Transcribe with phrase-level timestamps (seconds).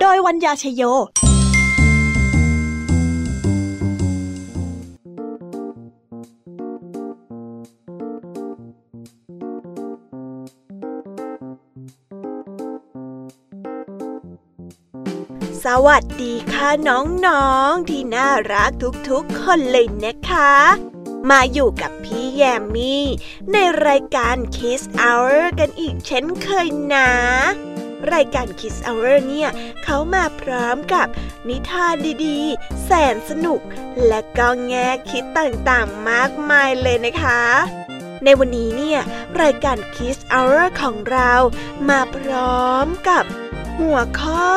[0.00, 0.82] โดยวัญญาชยโย
[15.64, 18.70] สวัสดีค่ะน้องๆที่น่ารัก
[19.08, 20.54] ทุกๆคนเลยนะคะ
[21.30, 23.04] มาอยู่กับพี่แยมมี่
[23.52, 27.10] ในรายการ Kiss Hour กันอีกเช่นเคยนะ
[28.14, 29.48] รายการ Kids Hour เนี่ย
[29.84, 31.06] เขามาพร้อมกับ
[31.48, 31.94] นิทาน
[32.26, 33.60] ดีๆ แสนสนุก
[34.06, 37.42] และก็แง่คิดต่างๆมากมายเลยนะคะ
[38.24, 39.00] ในวันนี้เนี่ย
[39.42, 41.32] รายการ Kids Hour ของเรา
[41.88, 43.24] มาพร้อมกับ
[43.78, 44.48] หัวข้อ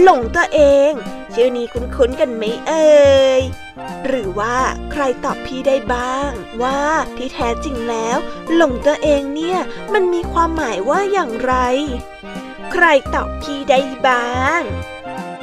[0.00, 0.60] หลงตัวเอ
[0.90, 0.92] ง
[1.32, 2.92] ชื่อนี้คุ้นๆกันไหมเอ่
[3.38, 3.42] ย
[4.06, 4.56] หรือว่า
[4.92, 6.30] ใครตอบพี่ได้บ้าง
[6.62, 6.80] ว่า
[7.16, 8.16] ที่แท้จริงแล้ว
[8.54, 9.58] หลงตัวเองเนี่ย
[9.92, 11.54] มันมีความหมายว่าอย่างไร
[12.72, 14.62] ใครตอบพี่ได้บ้าง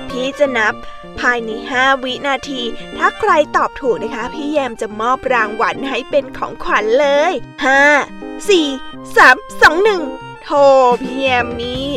[0.09, 0.73] พี่จะนับ
[1.19, 2.61] ภายใน5วินาที
[2.97, 7.33] ถ้าใครตอบถูกนะคะ พี่แยมจะมอบรางวัลให้เป็นของขวัญเลย
[7.93, 10.65] 5 4 3 2 1โธ่
[11.01, 11.87] พี่แยมนี่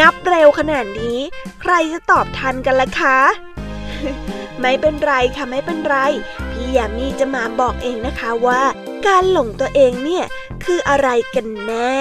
[0.00, 1.18] นับเร็วขนาดนี้
[1.60, 3.18] ใครจะตอบทันกันล่ะคะ
[4.60, 5.96] ไม่เป็นไรค่ะไม่เป็นไร
[6.50, 8.62] พี่แยมมี่จะมาบอกเองนะคะว่า
[9.06, 10.24] การหลงตัวเองเนี่ย
[10.64, 11.98] คืออะไรกันแน่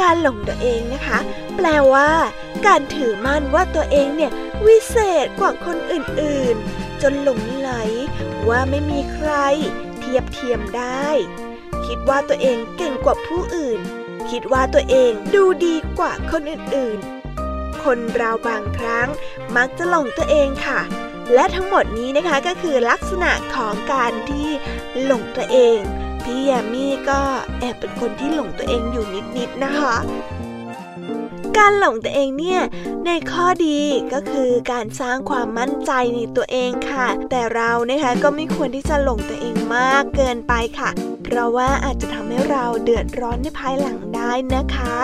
[0.00, 1.18] การหลงตัวเองนะคะ
[1.56, 2.10] แปลว่า
[2.66, 4.32] การถือมั่นว่าตัวเองเนี่ย
[4.66, 7.70] วิเศษกว่าคนอื่นๆ จนหลงไหล
[8.48, 9.30] ว่าไม่มีใคร
[9.98, 11.06] เทียบเทียมได้
[11.86, 13.80] คิดว่าตัวเองเก่งกว่าผู้อื่น
[14.30, 19.08] คิดว่าตัวเองดูดีกว่าคนอื่นๆ คนเราบางครั้ง
[19.56, 20.80] มักจะหลงตัวเองค่ะ
[21.34, 24.48] และทั้งหมดนี้นะคะก็คือลักษณะของการที่
[25.04, 25.78] หลงตัวเอง
[26.26, 27.20] พี่แยมมี่ก็
[27.60, 29.06] แอบเป็นคนที่หลงตัวเองอยู่
[29.36, 29.96] นิดๆนะคะ
[31.56, 32.60] การหลงตัวเองเนี่ย
[33.06, 33.80] ในข้อดี
[34.12, 40.90] ก็คือการสร้างความมั่นใจในตัวเองค่ะ แต่เรานะคะก็ไม่ควรที่จะหลงตัวเองมากเกินไปค่ะ
[41.24, 44.96] เพราะว่าอาจจะทำให้เราเดือดร้อนในภายหลังได้นะคะ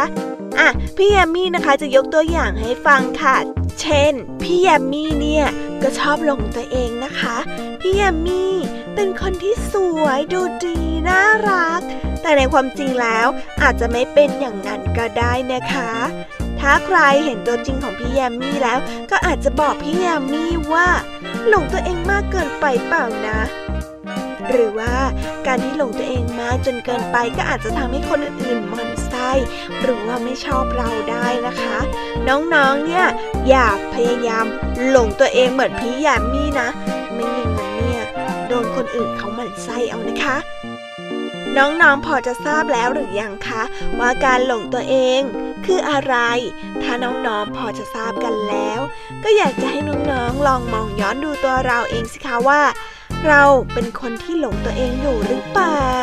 [0.58, 3.36] อะพี่แยมมี่นะคะจะยกตัวอย่างให้ฟังค่ะ
[3.80, 4.12] เช่น
[4.42, 5.46] พี่แยมมี่เนี่ย
[5.82, 7.36] ก็ชอบหลงตัวเองนะคะ
[7.80, 8.54] พี่แยมมี่
[8.94, 11.80] เป็นคนที่สวยดูดี น่ารัก
[12.22, 13.26] แต่ในความจริงแล้ว
[13.62, 15.92] อาจจะไม่เป็นอย่างนั้นก็ได้นะคะ
[16.60, 18.78] ถ้าใครเห็นตัวจริงของพี่แยมมี่แล้ว
[19.10, 20.88] ก็อาจจะบอกพี่แยมมี่ว่า
[21.48, 23.40] หลงตัวเองมากเกินไปเปล่านะ
[24.50, 24.94] หรือว่า
[25.46, 29.30] การที่หลงตัวเองมากจนเกินไปก็อาจจะทำให้คนอื่นๆมันไส้
[29.80, 31.78] หรือว่าไม่ชอบเราได้นะคะ
[32.28, 33.06] น้องๆเนี่ย
[33.48, 34.44] อย่าพยายาม
[34.88, 36.68] หลงตัวเองเหมือนพี่แยมมี่นะ
[37.14, 38.04] ไม่อย่างนั้นเนี่ย
[38.48, 40.36] โดนคนอื่นเขาหมั่นไส้เอานะคะ
[41.58, 43.62] น้องๆ พอจะทราบแล้วหรือยังคะ
[43.98, 45.20] ว่าการหลงตัวเอง
[45.66, 46.14] คืออะไร
[46.82, 48.80] ถ้าน้องๆ พอจะทราบกันแล้ว
[49.24, 52.62] ก็อยากจะให้น้องๆ ลองมองย้อนดูตัวเราเองสิคะว่า
[53.26, 55.96] เราเป็นคนที่หลงตัวเองอยู่หรือเปล่า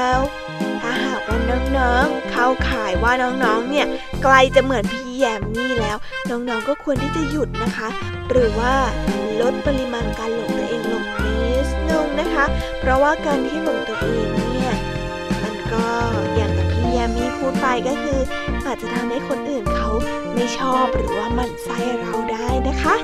[0.80, 1.38] ถ้าหากว่า
[1.78, 3.14] น้องๆ เข้าข่ายว่า
[3.44, 3.88] น้องๆ เนี่ย
[4.24, 5.98] ใกล้จะเหมือนพี่แยมนี่แล้ว
[6.30, 7.88] น้องๆ ก็ควรที่จะหยุดนะคะ
[8.30, 8.76] หรือว่า
[9.42, 12.46] ลดปริมาณการหลงตัวเองลงนิดนึงนะคะ
[12.80, 14.49] เพราะว่าการที่หลงตัวเอง
[15.74, 15.86] ก็
[16.36, 18.20] อย่างที่พี่ยมีพูดไปก็คือ
[18.66, 19.90] อาจจะทำให้คนอื่นเขา
[20.34, 22.96] ไม่ชอบหรือว่าหมั่นไส้เราได้นะคะ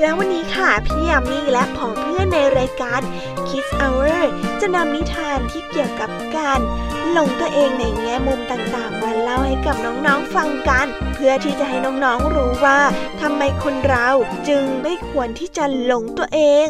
[0.00, 3.00] แล้ววันนี้ค่ะพี่ยามีและผองเพื่อนในรายการ
[3.48, 4.18] Kids Hour
[4.60, 6.60] จะนำนิทานที่เกี่ยวกับการ
[7.10, 12.80] หลงตัวเองในแง่มุมต่างๆมาเล่าให้กับน้องๆฟังกัน เพื่อที่จะให้น้องๆรู้ว่า
[13.20, 14.08] ทำไมคนเรา
[14.48, 16.66] จึงไม่ควรที่จะหลงตัวเอง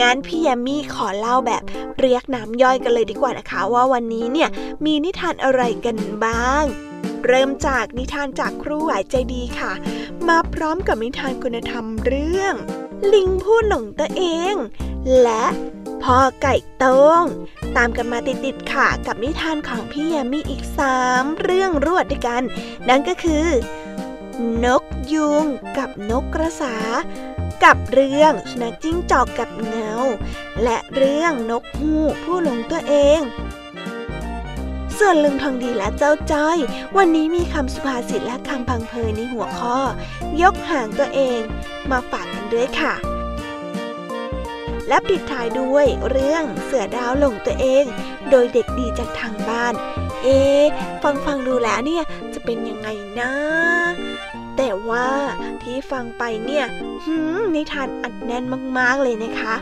[0.00, 1.62] งั้นพี่ยามีขอเล่าแบบ
[1.98, 4.48] เรียกน้ำย่อยกันเลยดีกว่านะคะ ว่าวันนี้เนี่ย
[4.84, 6.64] มีนิทานอะไรกันบ้าง
[7.26, 9.72] เริ่มจากนิทานจากครูหวายใจดีค่ะ
[10.28, 12.54] มาพร้อมกับนิทานคุณธรรมเรื่อง
[13.12, 14.54] ลิงพูดหลงตัวเอง
[15.22, 15.44] และ
[16.02, 17.24] พ่อไก่ต้ง
[17.76, 22.42] ตามกันมาติดๆค่ะ กับนิทานของพี่ยามีอีกสามเรื่องรวดด้วยกัน
[22.88, 23.46] นั่นก็คือ
[24.64, 24.82] นก
[25.12, 25.44] ยุง
[25.78, 26.76] กับนกกระสา
[27.64, 29.92] กับเรื่องสุนัขจิ้งจอกกับเงา
[30.62, 33.20] และเรื่องนกฮูกผู้หลงตัวเอง
[35.04, 36.58] ส่วนลุงทองดีและเจ้าจ้อย
[36.96, 39.78] วันนี้มีคำสุภาษิตและคำพังเพยในหัวข้อ
[40.42, 41.40] ยกห่างตัวเอง
[41.90, 42.94] มาฝากกันด้วยค่ะ
[44.88, 47.84] และปิดท้ายด้วยเรื่องเสือดาวหลงตัวเอง
[48.30, 49.74] โดยเด็กดีจากทางบ้าน
[50.22, 50.40] เอ๊
[51.02, 52.04] ฟังฟังดูแล้วเนี่ย
[52.34, 52.88] จะเป็นยังไง
[53.20, 53.32] นะ
[54.56, 55.06] แต่ว่า
[55.62, 56.64] ที่ฟังไปเนี่ย
[57.04, 58.44] หืมนิทานอัดแน่น
[58.78, 59.54] มากๆเลยนะคะ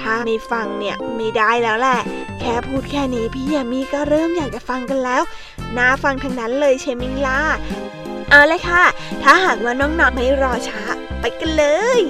[0.00, 2.00] ถ้าไม่ฟังเนี่ยไม่ได้แล้วแหละ
[2.40, 5.22] แค่พูดแค่นี้พี่ยามีก็เริ่มอยากจะฟังกันแล้ว
[5.76, 7.40] น่าฟังทั้งนั้นเลยใช่ไหมล่ะ
[8.30, 8.84] เอาเลยค่ะ
[9.22, 10.82] ถ้าหากว่าน้องๆไม่รอช้า
[11.20, 11.64] ไปกันเล
[11.98, 12.00] ย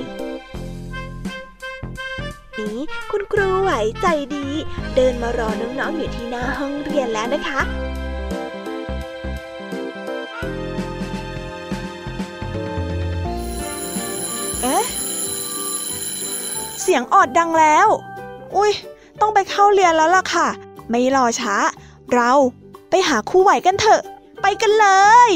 [2.59, 2.81] นี้
[3.11, 4.47] คุณครูไหวใจดี
[4.95, 7.61] เดินมารอน้องๆอยู่ที่หน้าห้องเรียนแล้วนะคะ
[14.63, 14.85] เอ๊ะ
[16.83, 17.89] เสียงออดดังแล้ว
[18.57, 18.73] อุ้ย
[19.21, 20.49] ต้องไปเข้าเรียนแล้วล่ะค่ะ
[20.91, 21.55] ไม่รอช้า
[22.15, 22.31] เรา
[22.91, 24.01] ไปหาครูไหวกันเถอะ
[24.43, 24.87] ไปกันเล
[25.29, 25.31] ย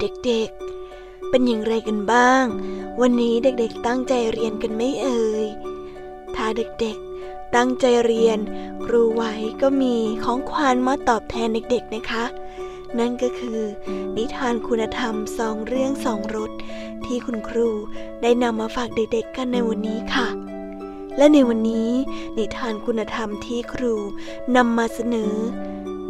[0.00, 2.44] เด็กๆ เป็นอย่างไรกันบ้าง
[3.00, 5.46] วันนี้เด็กๆตั้งใจเรียนกันไม่เอ่ย
[6.34, 8.38] ถ้าเด็กๆ ตั้งใจเรียน
[8.84, 9.22] ครูไหว
[9.62, 9.94] ก็มี
[10.24, 12.24] ของขวัญมาตอบแทนเด็กๆนะคะ
[12.98, 13.60] นั่นก็คือ
[14.16, 16.50] นิทานคุณธรรมสองเรื่องสองรส
[17.04, 17.68] ที่คุณครู
[18.22, 20.28] ได้นำมาฝากเด็กๆ กันในวันนี้ค่ะ
[21.16, 21.90] และในวันนี้
[22.38, 23.94] นิทานคุณธรรมที่ครู
[24.56, 25.34] นำมาเสนอ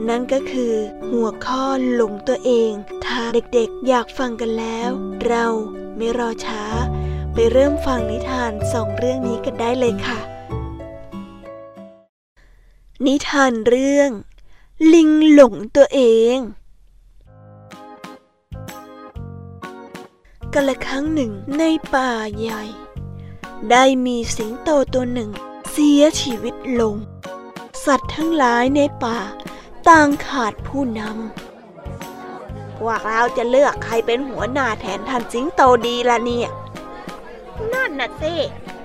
[0.09, 0.75] นั่นก็คือ
[1.11, 1.65] หัวข้อ
[1.95, 2.73] หลงตัวเอง
[3.05, 4.91] ถ้าเด็กๆอยากฟังกันแล้ว
[5.27, 5.47] เรา
[5.97, 6.63] ไม่รอช้า
[7.33, 10.21] ไปเริ่มฟังนิทานสองเรื่องนี้กันได้เลยค่ะ
[13.07, 14.11] นิทานเรื่อง
[14.95, 16.01] ลิงหลงตัวเอ
[16.37, 16.39] ง
[20.53, 21.63] กันละครั้งหนึ่งใน
[21.95, 22.63] ป่าใหญ่
[23.71, 25.31] ได้มีสิงโตตัวหนึ่ง
[25.71, 26.97] เสียชีวิตลง
[27.85, 29.19] สัตว์ทั้งหลายในป่า
[29.89, 36.49] ต่างขาดผู้นำ พวกเราจะเลือกใครเป็นหัวหน้าแทนท่านสิงโตดีละเนี่ย
[37.73, 38.35] นั่นน่ะสิ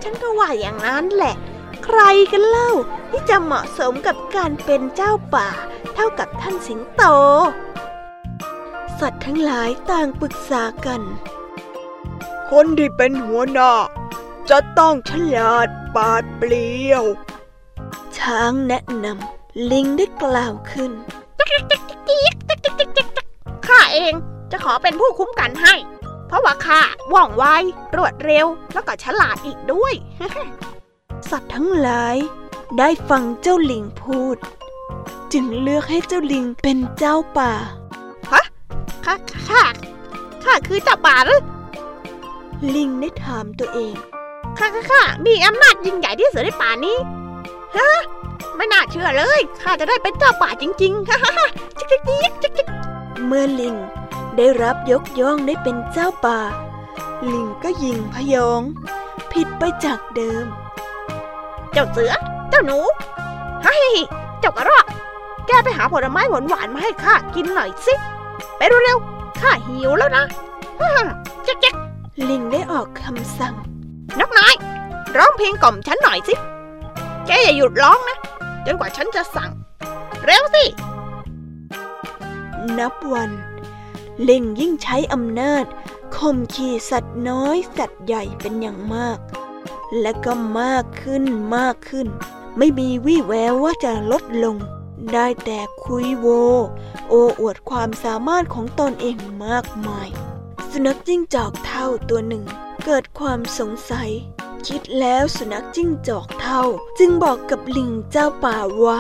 [0.02, 1.36] ฉันก็ว่าอย่างนั้นแหละ
[1.84, 2.00] ใคร
[2.32, 2.72] กันเล่า
[3.10, 5.50] ที่จะเหมาะสมกับการเป็นเจ้าป่า
[5.94, 7.04] เท่ากับท่านสิงโต
[9.00, 11.02] สัตว์ทั้งหลายต่างปรึกษากัน
[12.50, 13.74] คนที่เป็นหัวหน้า
[14.50, 17.04] จะต้องฉลาดปาดเปลี่ยว
[18.18, 19.39] ช้างแนะนำ
[19.72, 20.92] ลิงได้กล่าวขึ้น
[23.68, 24.14] ข้าเอง
[24.52, 25.76] จะขอเป็นผู้คุ้มกันให้
[26.28, 26.82] เพราะว่าข้า
[27.14, 27.44] ว่องไว
[27.96, 29.94] รวดเร็วแล้วก็ฉลาดอีกด้วย
[31.30, 32.16] สัตว์ทั้งหลาย
[32.78, 34.38] ได้ฟังเจ้าลิงพูด
[35.34, 37.54] จึงเลือกให้เจ้าลิงเป็นเจ้าป่า
[38.32, 38.44] ฮะ
[39.06, 39.16] ข้า
[39.48, 39.62] ข้า
[40.44, 41.42] ข้าคือเจ้าป่าหรือ
[42.76, 43.94] ลิงได้ถามตัวเอง
[44.58, 46.98] ข้าข้าข้ามีอำนาจยิ่งใหญ่ที่สุดในป่านี้
[47.76, 47.90] ฮะ
[48.56, 51.36] ไม่น่าเชื่อเลย ข้าจะได้เป็นเจ้าป่าจริงๆฮ่าฮ่า
[51.78, 52.68] จิกจิกจิกจิกจิก
[53.26, 53.76] เมื่อลิง
[54.38, 56.40] ได้รับยกย่องได้เป็นเจ้าป่า
[57.34, 58.62] ลิงก็ยิงพยอง
[59.32, 60.46] ผิดไปจากเดิม
[61.74, 62.14] เจ้าเสือ
[62.50, 62.80] เจ้าหนู
[63.66, 63.86] ฮ้ย
[64.40, 64.86] เจ้ากระรอก
[65.48, 67.94] แกไปหาผลไม้หวานๆมาให้ข้ากินหน่อยสิ
[68.58, 70.24] ไปเร็วๆ ข้าหิวแล้วนะ
[70.80, 71.06] ฮ่าฮ่า
[71.46, 71.76] จิกจิก
[72.30, 73.56] ลิงได้ออกคำสั่ง
[74.20, 74.54] นกน้อย
[75.18, 76.34] ร้องเพลงกล่อมฉันหน่อยสิ
[77.32, 78.18] แกอย่าหยุดร้องนะ
[78.66, 79.52] จนกว่าฉันจะสั่ง
[80.26, 80.66] เร็วสิ
[82.78, 83.32] นับวัน
[84.24, 85.66] เล่งยิ่งใช้อำนาจ
[86.16, 89.18] ข่มขี่สัตว์น้อยสัตว์ใหญ่เป็นอย่างมาก
[90.02, 91.24] และก็มากขึ้น
[91.56, 92.08] มากขึ้น
[92.58, 94.56] ไม่มีวี่แววว่าจะลดลง
[95.14, 96.28] ได้แต่คุยโว
[97.10, 100.10] โอ้อวดความสามารถของตนเองมากมาย
[100.74, 102.44] สุนัขจิ้งจอกเท่าตัวหนึ่ง
[102.86, 104.10] เกิดความสงสัย
[104.68, 106.64] คิดแล้วสุนัขจิ้งจอกเท่า
[107.00, 109.00] จึงบอกกับลิงเจ้าป่าว่า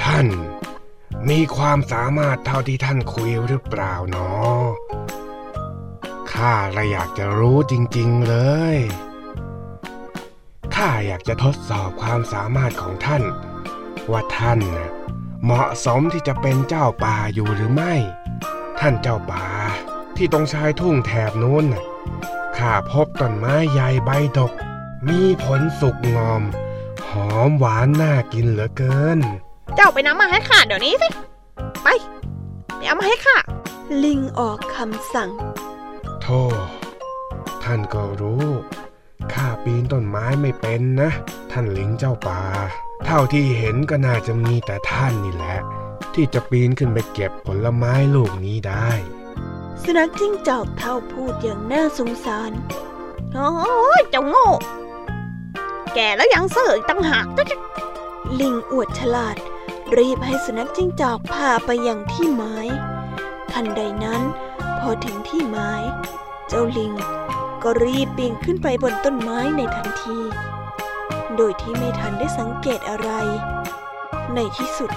[0.00, 0.26] ท่าน
[1.28, 4.62] มีความสามารถเท่าที่ท่านคุยหรือเปล่าเนาะ
[6.32, 8.36] ข้าละอยากจะรู้จริง ๆเล
[8.74, 8.76] ย
[10.74, 13.22] ข้าอยากจะทดสอบความสามารถของท่าน
[14.10, 14.60] ว่าท่าน
[15.44, 17.94] เหมาะสมที่จะเป็นเจ้าป่าอยู่หรือไม่
[18.80, 19.46] ท่านเจ้าป่า
[20.16, 21.82] ที่ตรงชายทุ่งแถบนู้นน่ะ
[22.56, 24.52] ข้าพบต้นไม้ใหญ่ใบดก
[25.08, 26.42] มีผลสุกงอม
[27.10, 29.18] หอมหวานน่ากินเหลือเกิน
[29.76, 31.08] เจ้าไปนำมาให้ข้าเดี๋ยวนี้สิ
[31.82, 31.88] ไป
[32.76, 33.36] ไปเอามาให้ข้า
[34.04, 35.30] ลิงออกคำสั่ง
[36.22, 36.42] โธ่
[37.62, 38.46] ท่านก็รู้
[39.32, 41.10] ข้าปีนต้นไม้ไม่เป็นนะ
[41.50, 42.42] ท่านลิงเจ้าป่า
[43.06, 45.58] เท่าที่เห็นก็น่าจะมีแต่ท่านนี่แหละ
[46.14, 48.90] ที่จะปีนขึ้นไปเก็บผลไม้ลูกนี้ได้
[49.82, 52.52] สุนัขจิ้งจอกเท่าพูดอย่างน่าสงสาร
[53.34, 53.50] โอ้
[54.00, 54.48] ยเจ้าโง่
[55.94, 57.58] แก่แล้วยังเสื่ออีกตั้งหากจ๊ะจ๊ะ
[58.40, 59.36] ลิงอวดฉลาด
[59.96, 62.56] รีบให้สุนัขจิ้งจอกพาไปยังที่ไม้
[63.52, 64.22] ทันใดนั้น
[64.78, 65.72] พอถึงที่ไม้
[66.48, 66.92] เจ้าลิง
[67.62, 70.18] ก็รีบปีนขึ้นไปบนต้นไม้ในทันที
[71.36, 73.10] โดยที่ไม่ทันได้สังเกตอะไร
[74.34, 74.90] ในที่สุด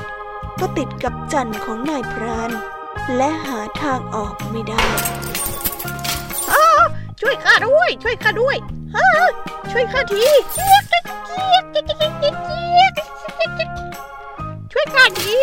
[0.59, 2.51] ก็ติดกับจันทร์ของนายพราน
[3.17, 4.83] และหาทางออกไม่ได้
[7.21, 8.57] ช่วยข้าด้วย ช่วยข้าด้วย
[8.95, 9.07] ฮ่า
[9.71, 10.99] ช่วยข้าทีเจี๊ยกเจี๊
[11.53, 13.71] ยกเจี๊ยกเจี๊ยกเจี๊ยกเจี๊ยกเจี๊ยก
[14.71, 15.39] ช่วยข้าที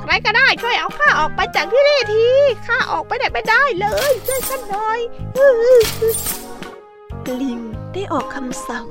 [0.00, 2.24] ใครก็ได้ช่วยเอาข้าออกไปจากที่นี่ที
[2.66, 5.00] ข้าออกไปไหนไม่ได้เลยช่วยข้าหน่อย
[7.40, 7.60] ลิง
[7.92, 8.86] ได้ออกคำสั่ง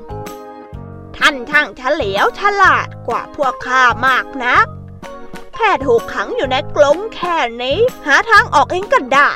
[1.16, 4.66] ท่านช่างเฉลียวฉลาดกว่าพวกข้ามากนัก
[5.56, 9.30] แค่ถูกขังอยู่ในกรงแค่นี้ หาทางออกเองก็ได้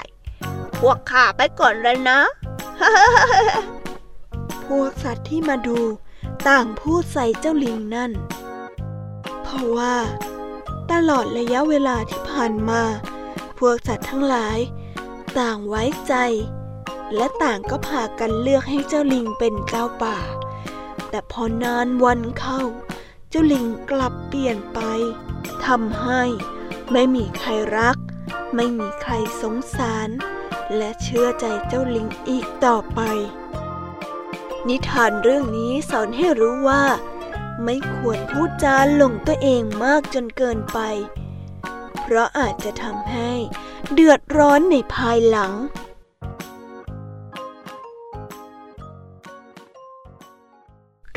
[0.78, 2.20] พวกข้าไปก่อนเลยนะ
[4.66, 5.78] พวกสัตว์ที่มาดู
[6.48, 8.12] ต่างพูดใส่เจ้าลิงนั่น
[9.42, 9.96] เพราะว่า
[10.92, 12.82] ตลอดระยะเวลาที่ผ่านมา
[13.58, 14.58] พวกสัตว์ทั้งหลาย
[15.38, 16.14] ต่างไว้ใจ
[17.16, 20.18] และต่างก็พากันเลือกให้เจ้าลิงเป็นเจ้าป่า
[21.10, 22.60] แต่พอนานวันเข้า
[23.30, 24.80] เจ้าลิงกลับเปลี่ยนไป
[25.66, 26.22] ทำให้
[26.92, 27.96] ไม่มีใครรัก
[28.54, 30.08] ไม่มีใครสงสาร
[30.76, 33.00] และเชื่อใจเจ้าลิงอีกต่อไป
[34.68, 36.84] นิทานเรื่องนี้สอนให้รู้ว่า
[37.64, 40.78] ไม่ควรพูดจาหลงตัวเองมากจนเกินไป
[42.02, 43.32] เพราะอาจจะทำให้
[43.92, 45.52] เดือดร้อนในภายหลัง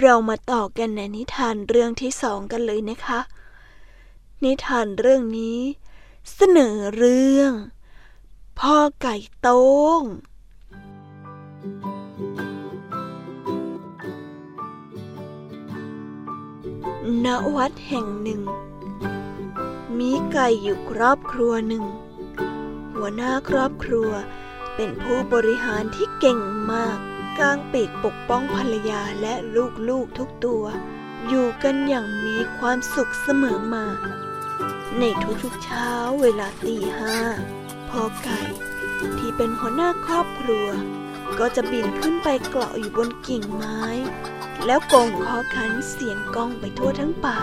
[0.01, 3.19] เรามาต่อกันในนิทานเรื่องที่สองกันเลยนะคะ
[4.43, 5.59] นิทานเรื่องนี้
[6.35, 7.51] เสนอเรื่อง
[8.59, 9.65] พ่อไก่โต้
[9.99, 10.03] ง
[17.25, 18.41] ณ วัดแห่งหนึ่ง
[19.97, 21.85] มีไก่อยู่ครอบครัวหนึ่ง
[22.93, 24.09] หัวหน้าครอบครัว
[24.75, 26.39] เป็นผู้บริหารที่เก่ง
[26.73, 27.10] มาก
[27.41, 29.33] กางปีกปกป้องภรรยาและ
[29.89, 30.63] ลูกๆทุกตัว
[31.27, 33.85] อยู่กันอย่างมีความสุขเสมอมา
[34.99, 35.03] ใน
[35.43, 35.89] ทุกๆเช้า
[36.21, 37.17] เวลาตีห้า
[37.89, 38.39] พ่อไก่
[39.17, 40.67] ที่เป็นหัวหน้าครอบครัว
[41.39, 43.81] ก็จะบินขึ้นไปเกาะอยู่บนกิ่งไม้
[44.65, 47.39] แล้วกงคอขันเสียงก้องไปทั่วทั้งป่า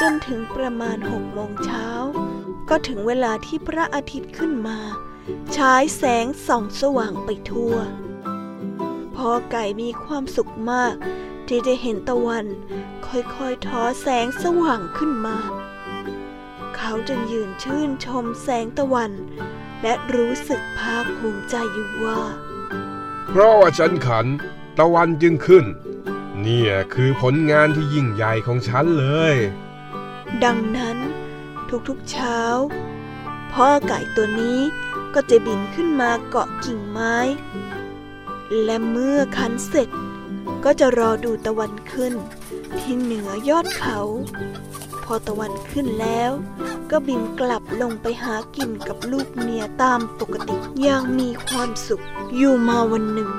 [0.00, 1.88] จนถึงประมาณหกโมงเช้า
[2.70, 4.78] ก็ถึงเวลาที่พระอาทิตย์ขึ้นมา
[5.56, 7.74] ฉายแสงส่องสว่างไปทั่ว
[9.16, 10.94] พ่อไก่มีความสุขมาก
[11.46, 12.46] ที่ได้เห็นตะวัน
[13.06, 15.36] ค่อยๆทอแสงสว่างขึ้นมา
[16.76, 19.12] เขาจึงยืนชื่นชมแสงตะวัน
[19.82, 22.20] และรู้สึกภาคภูมิใจอยู่ว่า
[23.26, 24.26] เพราะว่าฉันขัน
[24.78, 25.64] ตะวันจึงขึ้น
[26.42, 29.34] เนี่ยคือผลงานที่ยิ่งใหญ่ของฉันเลย
[30.44, 30.98] ดังนั้น
[31.88, 32.40] ทุกๆเช้า
[33.52, 34.60] พ่อไก่ตัวนี้
[35.14, 37.16] ก็จะบินขึ้นมาเกาะกิ่งไม้
[38.64, 39.88] และเมื่อคันเสร็จ
[40.64, 42.14] ก็จะรอดูตะวันขึ้น
[42.78, 44.00] ที่เหนือยอดเขา
[45.04, 46.30] พอตะวันขึ้นแล้ว
[46.90, 52.04] ก็บินกลับลงไปหากินกับลูกเมียตามปกติอย่างมีความสุข
[52.36, 53.30] อยู่มาวันหนึ่ง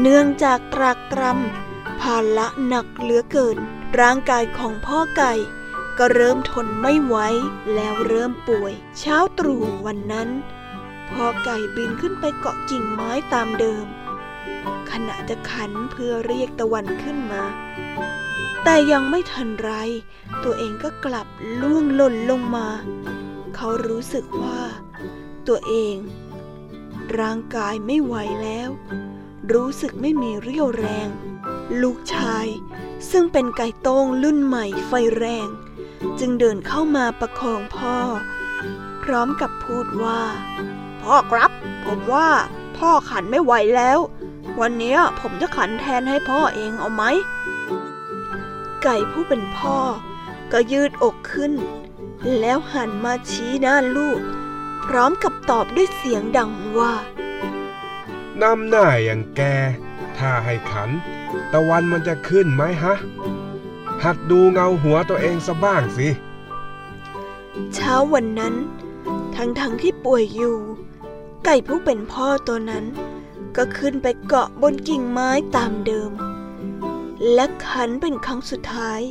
[0.00, 3.56] เนื่องจากตรากตรำภาระหนักเหลือเกิน
[4.00, 5.32] ร่างกายของพ่อไก่
[5.98, 7.16] ก็เริ่มทนไม่ไหว
[7.74, 10.28] แล้วเริ่มป่วย เช้าตรู่วันนั้น
[11.12, 13.86] พอไก่บินขึ้นไปเกาะกิ่งไม้ตามเดิม
[14.90, 17.42] ขณะจะขันเพื่อเรียกตะวันขึ้นมา
[18.64, 19.70] แต่ยังไม่ทันไร
[20.44, 21.26] ตัวเองก็กลับ
[21.60, 22.68] ล่วงหล่นลงมา
[23.54, 24.60] เขารู้สึกว่า
[25.48, 25.96] ตัวเอง
[27.20, 28.70] ร่างกายไม่ไหวแล้ว
[29.52, 31.08] รู้สึกไม่มีเรี่ยวแรง
[31.82, 32.46] ลูกชาย
[33.10, 35.48] ซึ่งเป็นไก่โต้งรุ่นใหม่ไฟแรง
[36.18, 37.96] จึงเดินเข้ามาประคองพ่อ
[39.02, 40.22] พร้อมกับพูดว่า
[41.06, 41.50] พ่อครับ
[41.86, 42.28] ผมว่า
[42.76, 43.98] พ่อขันไม่ไหวแล้ว
[44.60, 47.02] วันนี้ผมจะขันแทนให้พ่อเองเอาไหม
[48.82, 49.78] ไก่ผู้เป็นพ่อ
[50.52, 51.52] ก็ยืดอกขึ้น
[52.40, 54.20] แล้วหันมาชี้หน้าลูก
[54.84, 56.94] พร้อมกับตอบด้วยเสียงดังว่า
[58.42, 59.40] นำหน้าอย่างแก
[60.18, 60.90] ถ้าให้ขัน
[61.52, 62.94] ตะวันมันจะขึ้นไหมฮะ
[64.02, 66.08] หัดดูเงาหัวตัวเองซะบ้างสิ
[67.74, 68.54] เช้าวันนั้น
[69.36, 70.56] ทั้งๆทที่ป่วยอยู่
[71.48, 72.84] ไก่ผู้เป็นพ่อตัวนั้น
[73.56, 76.12] ก็ขึ้นไปเกาะบนกิ่งไม้ตามเดิม
[77.34, 79.02] และขันเป็นครั้งสุดท้าย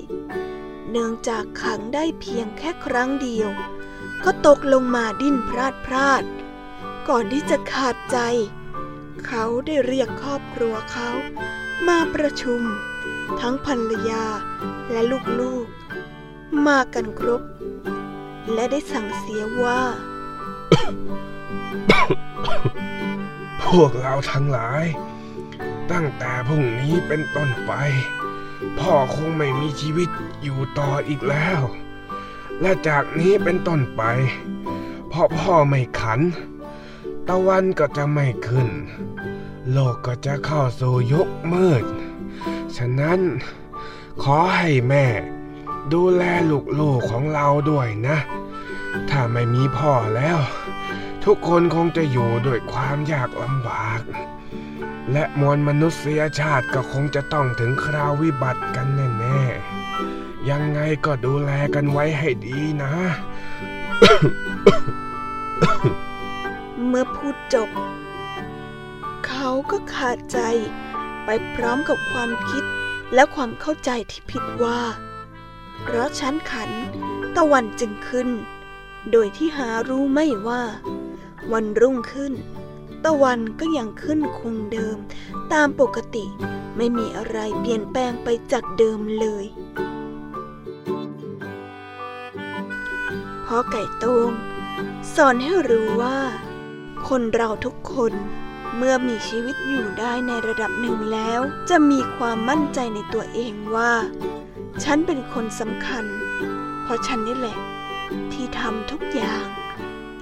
[0.90, 3.50] เนื่องจากขังได้เพียงแค่ครั้งเดียว
[4.24, 6.24] ก็ตกลงมาดิ้นพลาดพลาด
[7.10, 8.18] ก่อนที่จะขาดใจ
[9.26, 11.10] เขาได้เรียกครอบครัวเขา
[11.88, 12.62] มาประชุม
[13.40, 14.26] ทั้งภรรยา
[14.92, 15.02] และ
[15.40, 17.42] ลูกๆ มากันครบ
[18.54, 19.82] และได้สั่งเสียว่า
[23.64, 24.84] พวกเราทั้งหลาย
[25.92, 27.72] ตั้งแต่พรุ่งนี้เป็นต้นไป
[28.80, 30.10] พ่อคงไม่มีชีวิต
[30.44, 31.62] อยู่ต่ออีกแล้ว
[32.62, 34.04] และจากนี้เป็นต้นไป
[35.12, 36.22] พอพ่อไม่ขัน
[37.28, 38.70] ตะวันก็จะไม่ขึ้น
[39.72, 41.86] โลกก็จะเข้าสู่ยุคมืด
[42.78, 43.20] ฉะนั้น
[44.24, 45.06] ขอให้แม่
[45.92, 46.24] ดูแล
[46.80, 48.18] ลูกๆของเราด้วยนะ
[49.10, 50.38] ถ้าไม่มีพ่อแล้ว
[51.26, 54.02] ทุกคนคงจะอยู่ด้วยความยากลำบาก
[55.12, 58.88] และมวลมนุษยชาติก็คงจะต้องถึงคราววิบัติกัน
[59.20, 62.94] แน่ๆ ยังไงก็ดูแลกันไว้ให้ดีนะ
[66.86, 67.70] เมื่อพูดจบ
[69.28, 70.40] เขาก็ขาดใจ
[71.26, 72.64] ไปพร้อมกับความคิด
[73.14, 74.82] และความเข้าใจที่ผิดว่า
[75.82, 76.70] เพราะชั้นขัน
[77.36, 78.30] ตะวันจึงขึ้น
[79.12, 80.64] โดยที่หารู้ไม่ว่า
[81.54, 82.34] วันรุ่งขึ้น
[83.04, 84.98] ตะวันก็ยังขึ้นคงเดิม
[85.54, 86.26] ตามปกติ
[86.78, 89.46] ไม่มีอะไรเปลี่ยนแปลงไปจากเดิมเลย
[93.46, 94.32] พ่อไก่ตง
[95.16, 96.20] สอนให้รู้ว่า
[97.08, 98.14] คนเราทุกคน
[98.78, 103.94] เมื่อมีชีวิตอยู่ได้ในระดับหนึ่งแล้ว จะมีความมั่นใจในตัวเองว่า
[104.84, 106.06] ฉันเป็นคนสำคัญ
[106.84, 107.58] เพราะฉันนี่แหละ
[108.34, 109.46] ที่ทำทุกอย่าง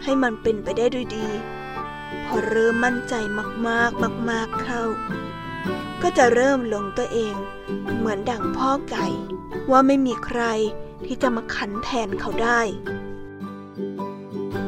[0.04, 1.28] ให้มันเป็นไปได้ด้วยดี
[2.26, 3.14] พอเริ่มมั่นใจ
[3.68, 4.84] มากๆมาก ๆเข้า
[6.02, 7.36] ก็จะเริ่มหลงตัวเอง
[7.98, 9.08] เหมือนดั่งพ่อไก่
[9.72, 10.42] ว่าไม่มีใคร
[11.06, 12.62] ที่จะมาขันแทนเขาได้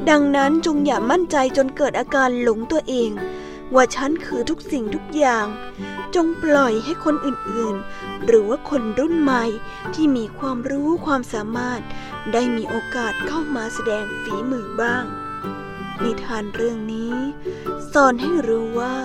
[0.09, 3.11] ดังนั้นจงอย่ามั่นใจจนเกิดอาการหลงตัวเอง
[3.75, 5.47] ว่าฉันคือทุกสิ่งทุกอย่าง
[6.15, 9.43] จงปล่อยให้คนอื่นๆ หรือว่าคนรุ่นใหม่
[9.93, 11.81] ที่มีความรู้ความสามารถ
[12.33, 15.05] ได้มีโอกาสเข้ามาแสดงฝีมือบ้าง
[16.03, 17.15] นิทานเรื่องนี้
[17.91, 18.95] สอนให้รู้ว่า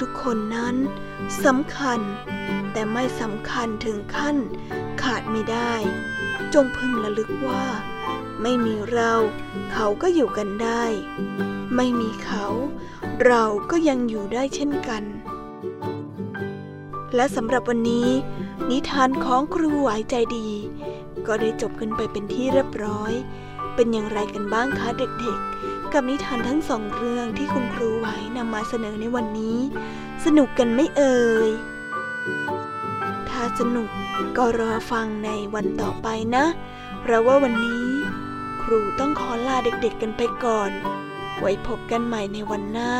[0.00, 0.74] ทุกๆคนนั้น
[1.44, 2.00] สำคัญ
[2.72, 4.36] แต่ไม่สำคัญถึงขั้น
[5.02, 5.74] ขาดไม่ได้
[6.54, 7.64] จงพึงระลึกว่า
[8.42, 9.14] ไม่มีเรา
[9.72, 10.84] เขาก็อยู่กันได้
[11.76, 12.46] ไม่มีเขา
[13.24, 15.02] เราก็ยังอยู่ได้เช่นกัน
[17.14, 18.08] และสำหรับวันนี้
[18.70, 20.48] นิทานของครูหวใจดี
[21.26, 23.12] ก็ได้จบกันไปเป็นที่เรียบร้อย
[23.74, 29.58] เป็นอย่างไรกันบ้างคะเด็กๆ กับนิทานทั้งสองเรื่องที่คุณครูไหวนำมาเสนอในวันนี้
[30.24, 31.50] สนุกกันไม่เอ่ย
[33.28, 33.88] ถ้าสนุก
[34.36, 36.44] ก็รอฟังในวันต่อไปนะ
[37.00, 37.88] เพราะว่าวันนี้
[38.62, 40.70] ครูต้องขอลาเด็กๆกันไปก่อน
[41.40, 42.92] ไว้พบกันใหม่ในวันหน้า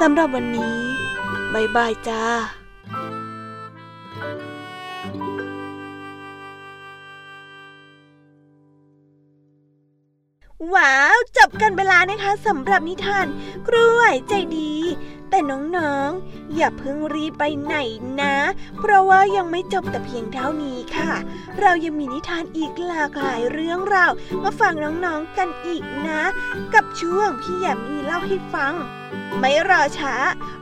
[0.00, 0.76] สำหรับวันนี้
[1.54, 2.24] บายบายจ้า
[10.74, 13.26] ว้าว จบกันเวลานะคะสำหรับนิทาน
[13.68, 14.74] กล้วยใจดี
[15.30, 17.74] แต่น้องๆ อย่าเพิ่งรีบไปไหน
[18.22, 18.36] นะ
[18.78, 21.12] เพราะว่ายังไม่จบแต่เพียงเท่านี้ค่ะ
[21.60, 26.22] เรายังมีนิทานอีกหลากหลายเรื่องราวมาฟังน้องๆกันอีกนะ
[26.74, 28.74] กับช่วงพี่แยมมีเล่าให้ฟัง
[29.38, 30.14] ไม่รอช้า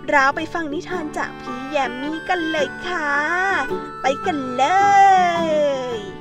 [0.08, 3.10] เราไปฟังนิทานจากพี่แยมมีกันเลยค่ะ
[4.02, 4.64] ไปกันเล
[5.96, 6.19] ย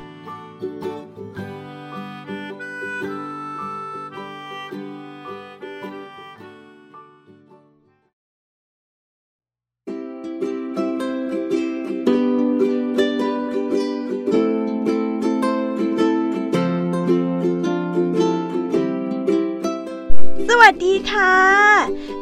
[20.72, 21.38] สดีค่ะ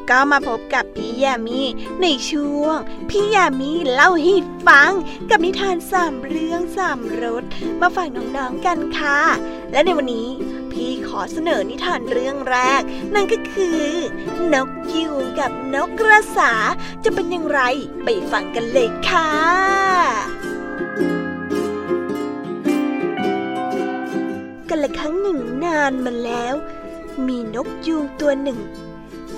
[0.10, 1.62] ก็มาพบกับพี่ยามี
[2.02, 2.78] ในช่วง
[3.10, 4.36] พี่ยามีเล่าให้
[4.68, 4.92] ฟัง
[5.30, 7.44] กับนิทานสามเรื่องสามรส
[7.82, 9.20] มาฝากน้องๆกันค่ะ
[9.72, 10.30] และในวันนี้
[10.72, 12.82] พี่ขอเสนอนิทานเรื่องแรก
[13.14, 13.82] นั่นก็คือ
[14.54, 16.54] นกยูงกับนกกระสา
[17.04, 17.62] จะเป็นอย่างไร
[18.04, 19.32] ไปฟังกันเลยค่ะ
[24.70, 26.56] กันละครั้งหนึ่งนานมาแล้ว
[27.26, 28.60] มีนกยูงตัวหนึ่ง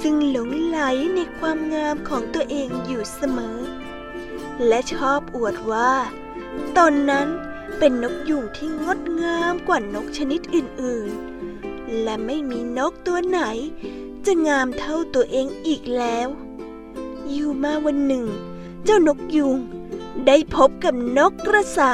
[0.02, 0.80] ซึ่งหลงไหล
[1.16, 3.58] ในความงามของตัวเองอยู่เสมอ
[4.68, 5.94] และชอบอวดว่า
[6.78, 7.28] ตนนั้น
[7.78, 13.40] เป็นนกยูงที่งดงามกว่านกชนิดอื่นๆ และไม่มีนกตัวไหน
[14.26, 16.28] จะงามเท่าตัวเองอีกแล้ว
[17.30, 18.26] อยู่มาวันหนึ่ง
[18.86, 19.58] เจ้านกยูง
[20.28, 21.94] ได้พบกับนกกระสา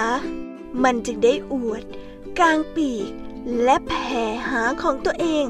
[0.84, 1.84] มันจึงได้อวด
[2.38, 3.12] กลางปีก
[3.64, 5.46] และแผ่หางของตัวเอง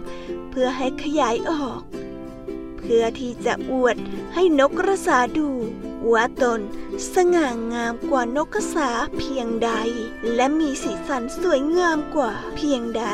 [0.49, 1.81] เพื่อให้ขยายออก
[2.77, 3.95] เพื่อที่จะอวด
[4.33, 5.49] ให้นกกระสาดู
[6.11, 6.59] ว่าตน
[7.13, 9.71] สง่างามกว่านกกระสาเพียงใด
[10.35, 13.05] และมีสีสันสวยงามกว่าเพียงใด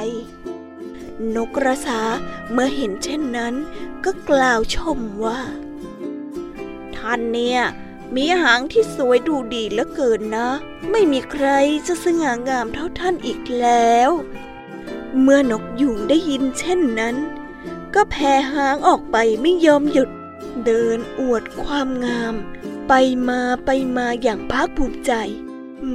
[1.35, 1.99] นกกระสา
[2.51, 3.53] เมื่อเห็นเช่นนั้น
[4.05, 5.39] ก็กล่าวชมว่า
[6.95, 7.61] ท่านเนี่ย
[8.15, 10.49] มีหางที่สวยดูดีเหลือเกินนะ
[10.91, 11.47] ไม่มีใคร
[11.87, 14.11] จะสง่างามเท่าท่านอีกแล้ว
[15.19, 17.15] เมื่อนกยุงได้ยินเช่นนั้น
[17.93, 20.09] ก็แผ่หางออกไปไม่ยอมหยุด
[20.65, 22.35] เดินอวดความงาม
[22.87, 22.93] ไป
[23.27, 25.11] มาไปมาอย่างภาคภูมิใจ
[25.83, 25.91] อื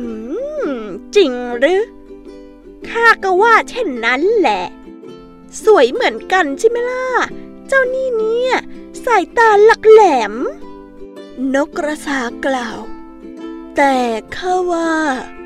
[0.69, 0.81] ม
[1.17, 1.83] จริงหรือ
[2.89, 4.65] ข้าก็ว่าเช่นนั้นแหละ
[5.65, 7.05] สวยเหมือนกันใช่ไหมล่ะ
[7.67, 8.55] เจ้านี่เนี่ย
[9.05, 10.03] สายตาหลักแหล
[10.33, 10.35] ม
[11.55, 12.79] นกกระสากล่าว
[13.77, 13.97] แต่
[14.37, 14.93] ข้าว่า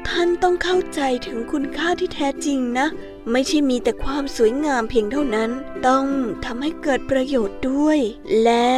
[0.08, 2.86] ท่านต้องเข้าใจถึงคุณค่าที่แท้จริงนะ
[3.30, 5.50] ไม่ใช่มีแต่ความสวยงามเพียงเท่านั้น
[5.86, 6.06] ต้อง
[6.44, 7.98] ทำให้เกิดประโยชน์ด้วย
[8.42, 8.74] และ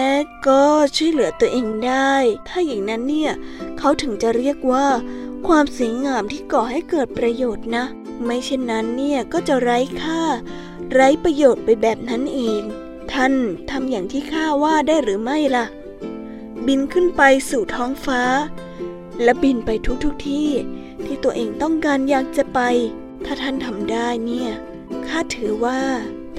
[0.48, 0.62] ก็
[0.96, 2.14] ช่วยเหลือตัวเองได้
[2.48, 3.32] ถ้าอย่างนั้นเนี่ย
[3.78, 4.86] เขาถึงจะเรียกว่า
[5.46, 7.84] ความสวยงามที่ก่อให้เกิดประโยชน์นะ
[8.24, 10.20] ไม่เช่นนั้นเนี่ยก็จะไร้ค่า
[10.92, 12.62] ไร้ประโยชน์ไปแบบนั้นเอง
[13.12, 13.34] ท่าน
[13.70, 15.66] ทำอย่างที่ข้าว่าได้หรือไม่ล่ะ
[16.66, 18.22] บินขึ้นไปสู่ท้องฟ้า
[19.22, 20.48] และบินไปทุกๆทที่
[21.04, 22.60] ที่ตัวเองต้องการอยากจะไป
[23.24, 24.50] ถ้าท่านทำได้เนี่ย
[25.08, 25.80] ข้าถือว่า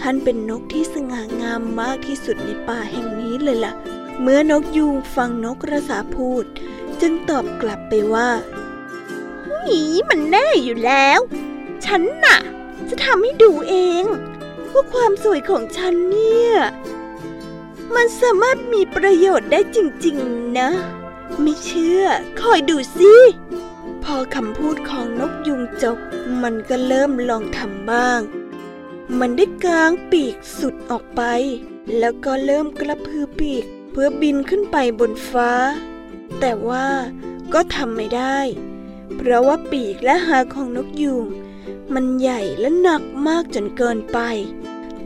[0.01, 3.73] ท่านเป็นนกที่สง่างามมากที่สุดในป่าแห่งนี้เลยล่ะ
[4.21, 6.45] เมื่อนกยูงฟังนกกระสาพูด
[7.01, 8.29] จึงตอบกลับไปว่า
[9.65, 11.19] หีมันแน่อยู่แล้ว
[11.85, 12.39] ฉันน่ะ
[12.89, 14.03] จะทำให้ดูเอง
[14.73, 16.53] ว่าความสวยของฉันเนี่ย
[17.95, 20.69] มันสามารถมีประโยชน์ได้จริง ๆ นะ
[21.41, 22.03] ไม่เชื่อ
[22.41, 23.13] คอยดูสิ
[24.03, 25.97] พอคำพูดของนกยุงจบ
[26.43, 28.19] มันก็เริ่มลองทำบ้าง
[29.19, 31.21] มันได้กางปีกสุดออกไป
[31.99, 35.51] แล้วก็เริ่มกระพือปีก เพื่อบินขึ้นไปบนฟ้า
[36.39, 36.87] แต่ว่า
[37.53, 38.39] ก็ทำไม่ได้
[39.17, 41.25] เพราะว่าปีกและหางของนกยูง
[41.93, 44.19] มันใหญ่และหนักมากจนเกินไป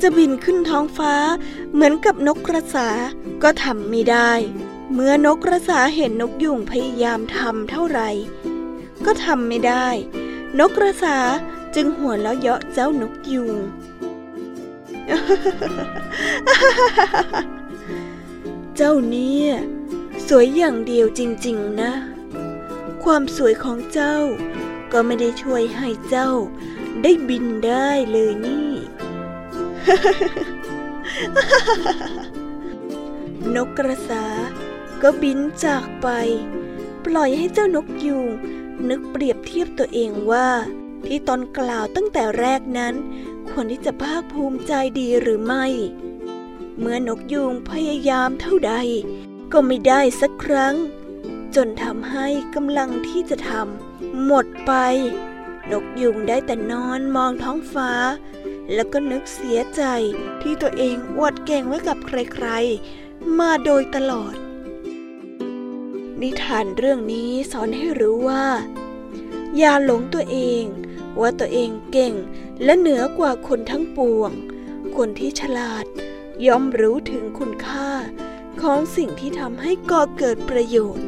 [0.02, 1.14] จะบินขึ้นท้องฟ้า
[1.74, 2.90] เหมือนกับนกกระสา
[3.44, 4.32] ก็ทำไม่ได้
[4.94, 8.10] เมื่อนกกระสาเห็นนกยุงพยายามทำเท่าไหร่
[9.08, 9.88] ก็ทำไม่ได้
[10.60, 11.18] นกกระสา
[11.76, 13.54] จึงหัวเราะเยาะเจ้านกยุง
[18.76, 19.50] เจ้าเนี่ย
[20.28, 21.92] สวยอย่างเดียวจริง ๆ นะ
[23.04, 24.18] ความสวยของเจ้า
[24.92, 26.30] ก็ไม่ได้ช่วยให้เจ้า
[27.04, 28.72] ได้บินได้เลยนี่
[33.56, 34.26] นกกระสา
[35.02, 36.08] ก็บินจากไป
[37.06, 38.30] ปล่อยให้เจ้านกยูง
[38.90, 40.50] นึกเปรียบเทียบตัวเองว่า
[41.06, 42.96] ที่ตนกล่าวตั้งแต่แรกนั้น
[43.50, 45.66] ควรที่จะภาคภูมิใจดีหรือไม่
[46.80, 48.74] เมื่อนกยูงพยายามเท่าใด
[49.52, 50.76] ก็ไม่ได้สักครั้ง
[51.56, 54.74] จนทำให้กำลังที่จะทำหมดไป
[55.72, 57.92] นกยุงได้แต่นอนมองท้องฟ้า
[58.74, 59.84] แล้วก็นึกเสียใจ
[60.42, 64.36] ที่ตัวเองอวดเก่งไว้กับใครๆ มาโดยตลอด
[66.22, 68.46] นิทานเรื่องนี้สอนให้รู้ว่า
[69.58, 70.64] อย่าหลงตัวเอง
[71.20, 72.14] ว่าตัวเองเก่ง
[72.64, 74.32] และเหนือกว่าคนทั้งปวง
[74.96, 75.86] คนที่ฉลาด
[76.48, 77.90] ย่อมรู้ถึงคุณค่า
[78.62, 81.08] ของสิ่งที่ทำให้ก่อเกิดประโยชน์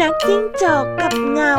[0.00, 1.54] นัขจิ้งจอกกับเงา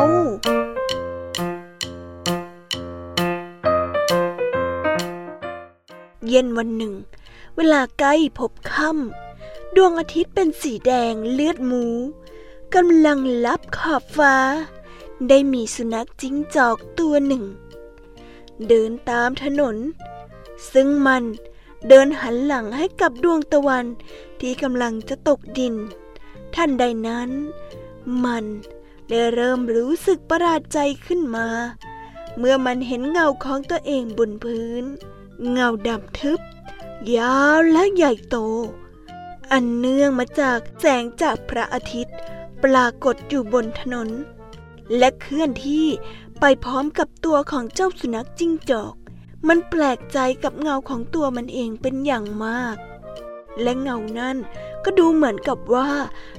[6.28, 6.94] เย็นวันหนึ่ง
[7.56, 11.84] เวลาใกล้พบค่ำดวงอาทิตย์เป็นสีแดงเลือดหมู
[12.74, 14.36] กำลังลับขอบฟ้า
[15.28, 17.44] ได้มีสุนัขจิ้งจอกตัวหนึ่ง
[18.68, 19.76] เดินตามถนน
[20.72, 21.24] ซึ่งมัน
[21.88, 23.84] เดินหันหลังให้กับดวงตะวัน
[24.40, 25.74] ที่กำลังจะตกดิน
[26.54, 27.30] ท่านใดนั้น
[28.24, 28.44] มัน
[29.08, 31.48] ได้เริ่มรู้สึกประหลาดใจขึ้นมา
[32.38, 34.84] เมื่อมันเห็นเงาของตัวเองบนพื้น
[35.50, 36.40] เงาดำทึบ
[37.16, 38.36] ยาวและใหญ่โต
[39.52, 42.16] อันเนื่องมาจากแสงจากพระอาทิตย์
[42.64, 44.08] ปรากฏอยู่บนถนน
[44.98, 45.86] และเคลื่อนที่
[46.40, 48.94] ไปพร้อมกับตัวของเจ้าสุนัขจิ้งจอก
[49.48, 52.76] มันแปลกใจกับเงาของตัวมันเองเป็นอย่างมาก
[53.62, 54.36] และเงานั้น
[54.84, 55.90] ก็ดูเหมือนกับว่า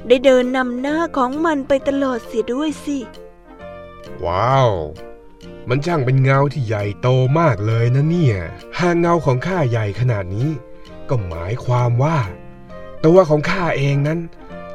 [0.07, 2.99] ได้เดินนำหน้าของมันไปตลอดเสียด้วยสิ
[4.25, 4.71] ว้าว
[5.69, 7.07] มันช่างเป็นเงาที่ใหญ่โต
[7.39, 8.37] มากเลยนะเนี่ย
[8.79, 10.49] หากเงาของข้าใหญ่ขนาดนี้
[11.09, 12.17] ก็หมายความว่า
[13.05, 14.19] ตัวของข้าเองนั้น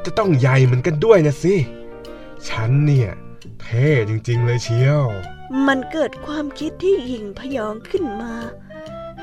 [0.05, 1.55] จะต้องใหญ่เหมือนกันด้วยนะสิ
[2.49, 3.11] ฉันเนี่ย
[3.61, 5.05] เท่จริงๆเลยเชียว
[5.67, 8.35] มันเกิดความคิดที่หยิ่งพยองขึ้นมา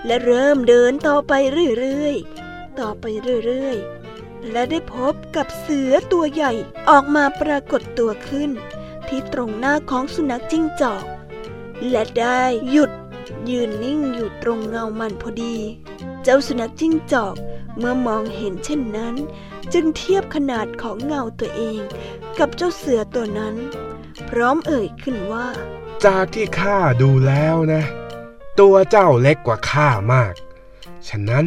[0.06, 1.32] และเริ่มเดินต่อไป
[1.78, 3.04] เรื่อยๆ ต่อไป
[3.44, 4.05] เรื่อยๆ
[4.52, 6.52] และได้พบกับเสือตัวใหญ่
[6.88, 8.50] ออกมาปรากฏตัวขึ้น
[9.08, 11.04] ที่ตรงหน้าของสุนัขจิ้งจอก
[11.90, 12.90] และได้หยุด
[13.50, 15.56] ยืนนิ่งอยู่ตรงเงามันพอดี
[16.22, 17.36] เจ้าสุนัขจิ้งจอก
[17.78, 19.14] เมื่อมองเห็นเช่นนั้น
[19.72, 21.80] จึงเทียบขนาดของเงาตัวเอง
[22.38, 23.54] กับเจ้าเสือตัวนั้น
[24.28, 25.48] พร้อมเอ่ยขึ้นว่า
[26.04, 27.82] จากที่ข้าดูแล้วนะ
[28.60, 30.34] ตัวเจ้าเล็กกว่าข้ามาก
[31.08, 31.46] ฉะนั้น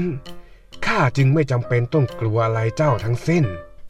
[0.90, 3.44] ข้าจึงไม่จำเป็นต้องกลัวอะไรเจ้าทั้งสิ้น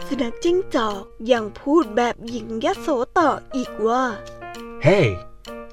[0.08, 2.88] สุนัขจิ้งจอกยังพูดแบบหญิงยโส
[3.20, 4.04] ต่ออีกว่า
[4.84, 5.08] เฮ้ hey,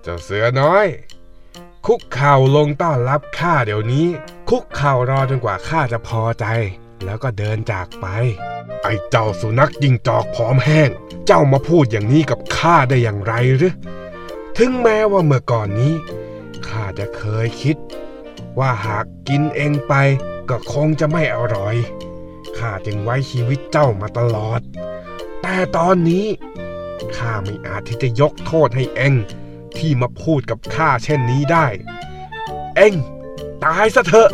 [0.03, 0.87] เจ้าเสือน้อย
[1.87, 4.07] คุกเข่าลงต้อนรับข้าเดี๋ยวนี้
[4.49, 6.47] คุกเข่ารอจนกว่าข้าจะพอใจ
[7.05, 8.07] แล้วก็เดินจากไป
[8.83, 10.91] ไอ้เจ้าสุนัขยิงจอกผอมแห้ง
[11.27, 13.75] เจ้ามาพูดอย่างนี้กับข้าได้อย่างไรหรือ
[14.59, 15.95] ถึงแม้ว่าเมื่อก่อนนี้
[16.69, 17.77] ข้าจะเคยคิด
[18.59, 19.95] ว่าหากกินเองไป
[20.50, 21.76] ก็คงจะไม่อร่อย
[22.59, 24.61] ข้าจึงไว้ชีวิตเจ้ามาตลอด
[25.42, 26.26] แต่ตอนนี้
[27.16, 29.14] ข้าไม่อาจที่จะยกโทษให้เอง
[29.78, 31.66] ที่มาพูดกับข้าเช่นนี้ได้
[32.76, 32.94] เอง
[33.64, 34.30] ตายซะเถอะ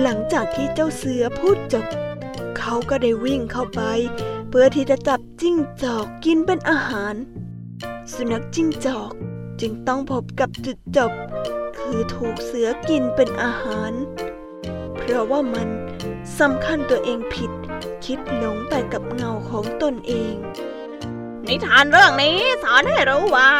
[0.00, 1.86] หลังจากที่เจ้าเสือพูดจบ
[2.58, 3.82] เขาก็ได้วิ่งเข้าไป
[4.48, 7.14] เพื่อที่จะจับจิ้งจอกกินเป็นอาหาร
[8.12, 9.12] สุนัขจิ้งจอก
[9.60, 11.12] จึงต้องพบกับจุดจบ
[11.78, 13.92] คือถูกเสือกินเป็นอาหาร
[14.98, 15.68] เพราะว่ามัน
[16.40, 17.50] สำคัญตัวเองผิด
[18.04, 20.34] คิดหลงแต่กับเงาของตนเอง
[21.46, 23.52] นิทานเรื่องนี้สอนให้รู้ว่า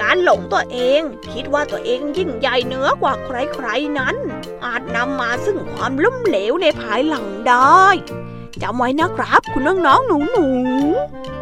[0.00, 1.00] การหลงตัวเอง
[1.32, 4.16] คิดว่าตัวเองยิ่งใหญ่เหนือกว่าใครๆนั้น
[4.64, 7.84] อาจนำมาซึ่งความล้มเหลวในภายหลังได้
[8.62, 11.35] จำไว้นะครับ คุณน้องๆหนูๆ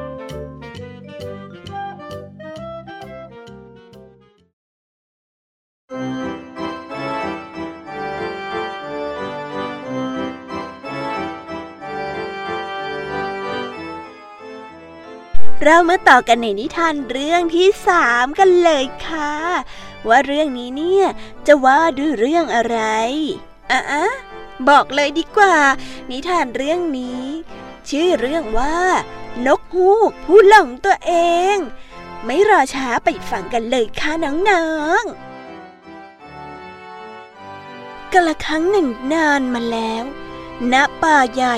[15.64, 19.32] เรามาต่อกันในนิทานเรื่องที่สามกันเลยค่ะ
[20.08, 21.04] ว่าเรื่องนี้เนี่ย
[21.46, 22.78] จะว่าด้วยเรื่องอะไร
[23.70, 23.82] อะ
[24.68, 25.56] บอกเลยดีกว่า
[26.10, 27.24] นิทานเรื่องนี้
[27.88, 28.78] ชื่อเรื่องว่า
[29.46, 31.12] นกฮูกผู้หลงตัวเอ
[31.54, 31.56] ง
[32.24, 34.12] ไม่รอช้าไปฟังกันเลยค่ะ
[34.48, 34.66] น้อ
[35.02, 40.04] งๆกละครั้งหนึ่งนานมาแล้ว
[40.72, 41.56] ณป่าใหญ่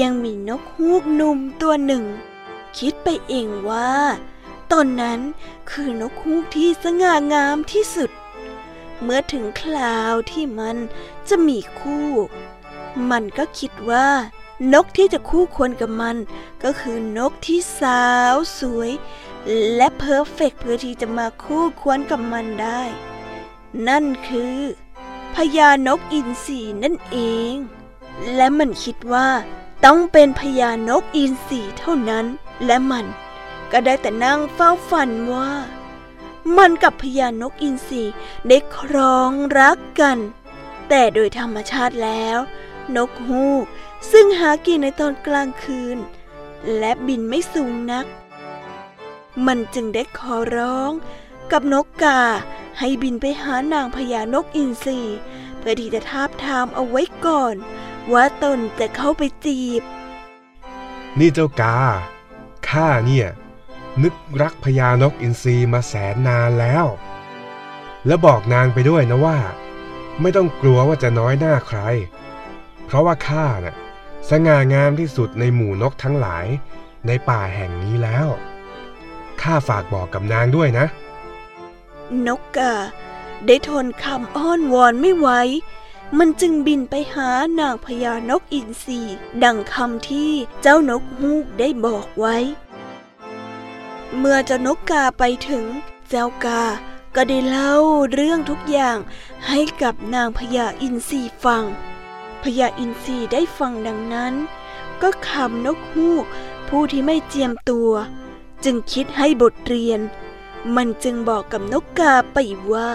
[0.00, 2.04] ยังมีนกฮูกหนุ่มตัวหนึ่ง
[2.78, 3.92] คิดไปเองว่า
[4.72, 5.20] ตอนนั้น
[5.70, 8.10] คือนกฮูกที่สง่างามที่สุด
[9.02, 10.76] เมื่อถึงคราวที่มัน
[11.28, 12.10] จะมีคู่
[13.10, 14.08] มันก็คิดว่า
[14.72, 16.16] นกที่จะคู่ควรกับมัน
[16.62, 18.90] ก็คือนกที่สาวสวย
[19.76, 22.82] และเพอร์เฟกเพื่อที่จะมาคู่ควรกับมันได้
[23.88, 24.56] นั่นคือ
[25.34, 27.18] พญานกอินทรีนั่นเอ
[27.52, 27.54] ง
[28.34, 29.28] และมันคิดว่า
[29.84, 32.26] ต้องเป็นพญานกอินทรีเท่านั้น
[32.66, 33.06] และมัน
[33.72, 35.50] ก็ได้แต่นั่งเฝ้าฝันว่า
[36.56, 38.04] มันกับพญานกอินทรี
[38.48, 40.18] ได้ครองรักกัน
[40.88, 42.38] แต่โดยธรรมชาติแล้ว
[42.96, 43.64] นกฮูก
[44.10, 45.98] ซึ่งหากินในตอนกลางคืน
[46.78, 48.06] และบินไม่สูงนัก
[49.46, 50.92] มันจึงได้ขอร้อง
[51.52, 52.22] กับนกกา
[52.78, 55.00] ให้บินไปหานางพญานกอินทรี
[55.58, 57.54] เพื่อที่จะทาบทามเอาไว้ก่อน
[58.12, 59.82] ว่าตนจะเข้าไปจีบ
[61.18, 61.78] นี่เจ้ากา
[62.68, 63.28] ข้าเนี่ย
[64.02, 66.86] นึกรักพญานกอินทรีมาแสนนานแล้ว
[68.06, 69.38] และบอกนางไปด้วยนะว่า
[70.20, 71.80] ไม่ต้องกลัวว่าจะน้อยหน้าใคร
[72.86, 73.76] เพราะว่าข้าน่ะ
[74.30, 76.46] สง่างามที่สุดในหมู่นกทั้งหลาย
[77.06, 78.28] ในป่าแห่งนี้แล้ว
[79.42, 80.86] ข้าฝากบอกกับนางด้วยนะ
[82.26, 82.74] นกกา
[83.46, 85.28] ได้ทนคำอ้อนวอนไม่ไหว
[86.18, 87.28] มันจึงบินไปหา
[87.60, 89.00] นางพญานกอินทรี
[89.44, 92.36] ดังคำที่เจ้านกฮูกได้บอกไว้
[94.18, 95.64] เมื่อเจ้านกกาไปถึง
[96.08, 96.62] เจ้ากา
[97.14, 97.72] ก็ได้เล่า
[98.12, 98.98] เรื่องทุกอย่าง
[99.48, 101.64] ให้กับนางพญาอินทรีฟัง
[102.42, 104.34] พญาอินทรีได้ฟังดังนั้น
[105.02, 106.24] ก็คำนกฮูก
[106.68, 107.92] ผู้ที่ไม่เจียมตัว
[108.64, 110.00] จึงคิดให้บทเรียน
[110.76, 112.38] มันจึงบอกกับนกกาไป
[112.72, 112.90] ว่า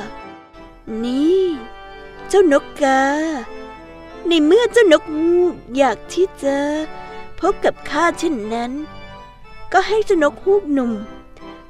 [1.03, 1.43] นี่
[2.29, 3.01] เจ้านกกา
[4.27, 6.57] ในเมื่อเจ้านกฮูกอยากที่จะ
[7.39, 8.71] พบกับข้าเช่นนั้น
[9.73, 10.91] ก็ให้เจ้านกฮูกหนุ่ม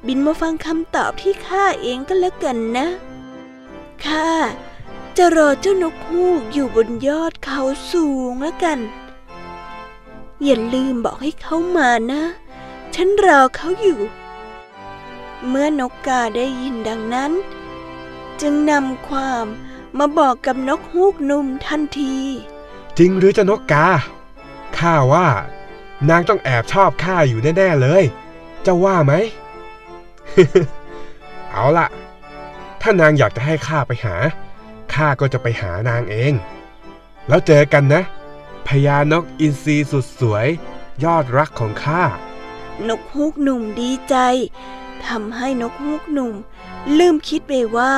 [0.06, 2.86] บินมาฟังคำตอบที่ข้าเองก็แล้วกันนะ
[4.04, 4.30] ข้า
[5.16, 7.60] จะรอเจ้านกฮูกอยู่บนยอดเขา
[7.92, 8.78] สูงแล้วกัน
[10.44, 12.22] อย่าลืมบอกให้เขามานะ
[12.94, 13.98] ฉันรอเขาอยู่
[15.46, 17.32] เมื่อนกกาได้ยินดังนั้น
[18.40, 19.46] จึงนำความ
[19.98, 22.16] มาบอกกับนกฮูกหนุ่มทันที
[22.98, 23.88] จริงหรือจะนกกา
[24.78, 25.28] ข้าว่า
[26.08, 28.04] นางต้องแอบชอบข้าอยู่แน่ๆเลย
[28.62, 29.12] เจ้าว่าไหม
[31.50, 31.86] เอาล่ะ
[32.80, 34.14] ถ้านางอยากจะให้ข้าไปหา
[34.94, 36.32] ข้าก็จะไปหานางเอง
[37.28, 38.02] แล้วเจอกันนะ
[38.66, 40.46] พญานกอินทรีสุดสวย
[41.04, 42.02] ยอดรักของข้า
[42.88, 44.16] นกฮูกหนุ่มดีใจ
[45.06, 46.34] ทำให้นกฮูกหนุ่ม
[46.98, 47.92] ลืมคิดไปว่า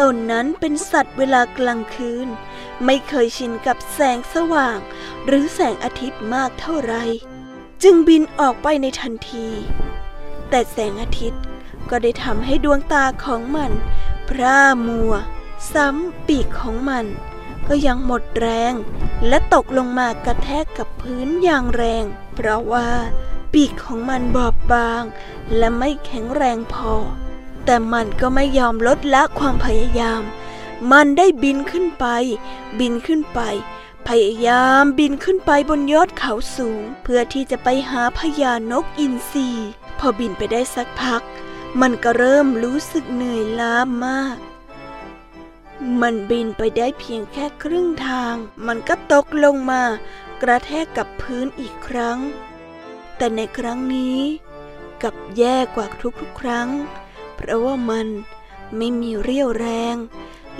[0.00, 2.28] ตนนั้นเป็นสัตว์เวลากลางคืน
[2.84, 4.78] ไม่เคยชินกับแสงสว่าง
[5.26, 6.94] หรือแสงอาทิตย์มากเท่าไร
[7.82, 9.48] จึงบินออกไปในทันที
[10.50, 11.42] แต่แสงอาทิตย์
[11.90, 13.72] ก็ได้ทำให้ดวงตาของมัน
[14.28, 15.12] พร่ามัว
[15.72, 17.06] ซ้ำปีกของมัน
[17.68, 18.74] ก็ยังหมดแรง
[19.28, 22.88] และตกลงมากระแทกกับพื้นอย่างแรง เพราะว่า
[23.52, 25.02] ปีกของมันบอบบาง
[25.56, 26.94] และไม่แข็งแรงพอ
[27.70, 30.22] แต่มันก็ไม่ยอมลดละความพยายาม
[30.92, 32.06] มันได้บินขึ้นไป
[32.78, 33.40] บินขึ้นไป
[34.08, 39.48] พยายามบินขึ้นไปบนยอดเขาสูง เพื่อที่จะไปหาพญานกอินทรี
[39.98, 41.22] พอบินไปได้สักพัก
[41.80, 43.74] มันก็เริ่มรู้สึกเหนื่อยล้า
[44.06, 44.38] มาก
[46.00, 48.34] มันบินไปได้เพียงแค่ครึ่งทาง
[48.66, 49.82] มันก็ตกลงมา
[50.42, 52.18] กระแทกกับพื้นอีกครั้ง
[53.16, 54.18] แต่ในครั้งนี้
[55.02, 55.86] กับแย่กว่า
[56.20, 56.70] ทุกๆครั้ง
[57.38, 58.08] เพราะว่ามัน
[58.76, 59.96] ไม่มีเรี่ยวแรง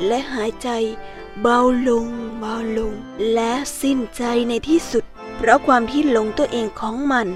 [0.06, 0.68] และหายใจ
[1.40, 2.06] เบาลง
[2.40, 2.92] เบาลง
[3.34, 5.04] และสิ้นใจในที่สุด
[5.36, 7.26] เพราะความที่หลงตัวเองของมัน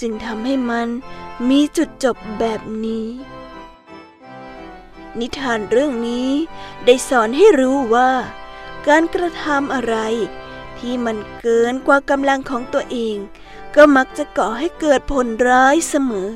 [0.00, 0.88] จึงทำให้มัน
[1.48, 3.06] มีจุดจบแบบนี้
[5.18, 6.30] นิทานเรื่องนี้
[6.84, 8.10] ได้สอนให้รู้ว่า
[8.86, 9.96] การกระทำอะไร
[10.78, 13.16] ที่มันเกินกว่ากำลังของตัวเอง
[13.76, 16.28] ก็มักจะก่อให้เกิดผลร้ายเสมอ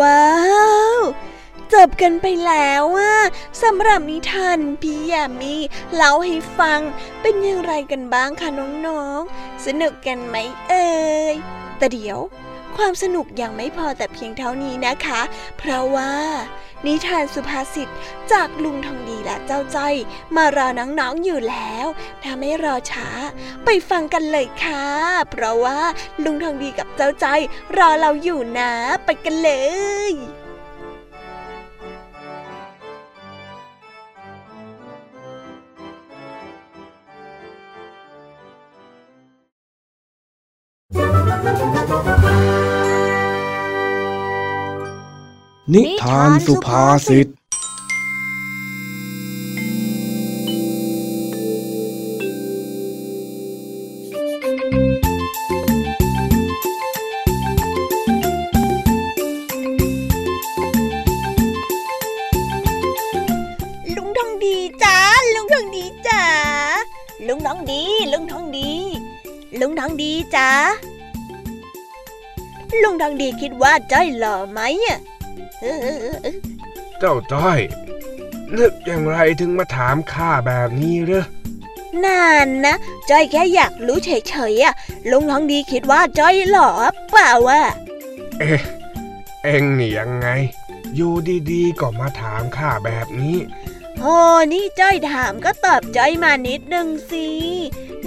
[0.00, 0.26] ว้า
[0.96, 0.98] ว
[1.72, 3.16] จบกันไปแล้วอะ
[3.62, 5.54] สำหรับนิทานพี่ยามี
[5.94, 6.80] เล่าให้ฟัง
[7.20, 8.48] เป็นอย่างไรกันบ้างคะ
[8.86, 10.36] น้องๆ สนุกกันไหม
[10.68, 10.88] เอ่
[11.32, 11.34] ย
[11.78, 12.18] แต่เดี๋ยว
[12.76, 15.20] ความสนุกยังไม่พอแต่เพียงเท่านี้นะคะ
[15.58, 16.12] เพราะว่า
[16.86, 17.88] นิทานสุภาษิต
[18.32, 19.94] จากลุงทองดีและเจ้าจ้อย
[20.36, 21.86] มารอน้องๆอยู่แล้ว
[22.22, 23.08] ถ้าไม่รอช้า
[23.64, 24.86] ไปฟังกันเลยค่ะ
[25.30, 25.78] เพราะว่า
[26.24, 27.40] ลุงทองดีกับเจ้าจ้อย
[27.76, 28.72] รอเราอยู่นะ
[29.04, 29.50] ไปกันเล
[30.10, 30.45] ย
[45.74, 47.26] นิทานสุภาษิต
[72.86, 74.98] ลุงทองดีคิดว่าจ้อยหล่อไหมอะ
[75.60, 76.26] เออ
[76.98, 77.60] เจ้าจ้อย
[78.56, 81.24] นึกอย่างไรถึงมาถามข้าแบบนี้เหรอ
[82.04, 82.74] นานนะ
[83.10, 84.74] จ้อยแค่อยากรู้เฉยๆอะ
[85.10, 86.70] ลุงทองดีคิดว่าจ้อยหล่อ
[87.10, 87.62] เปล่าวะ
[88.38, 88.60] เอ๊ะ
[89.44, 90.28] เอ็งนี่ยังไง
[90.94, 91.14] อยู่
[91.50, 93.36] ดีๆก็มาถามข้าแบบนี้
[94.00, 94.16] โอ้
[94.52, 97.26] นี่จ้อยถามก็ตอบจ้อยมานิดนึงสิ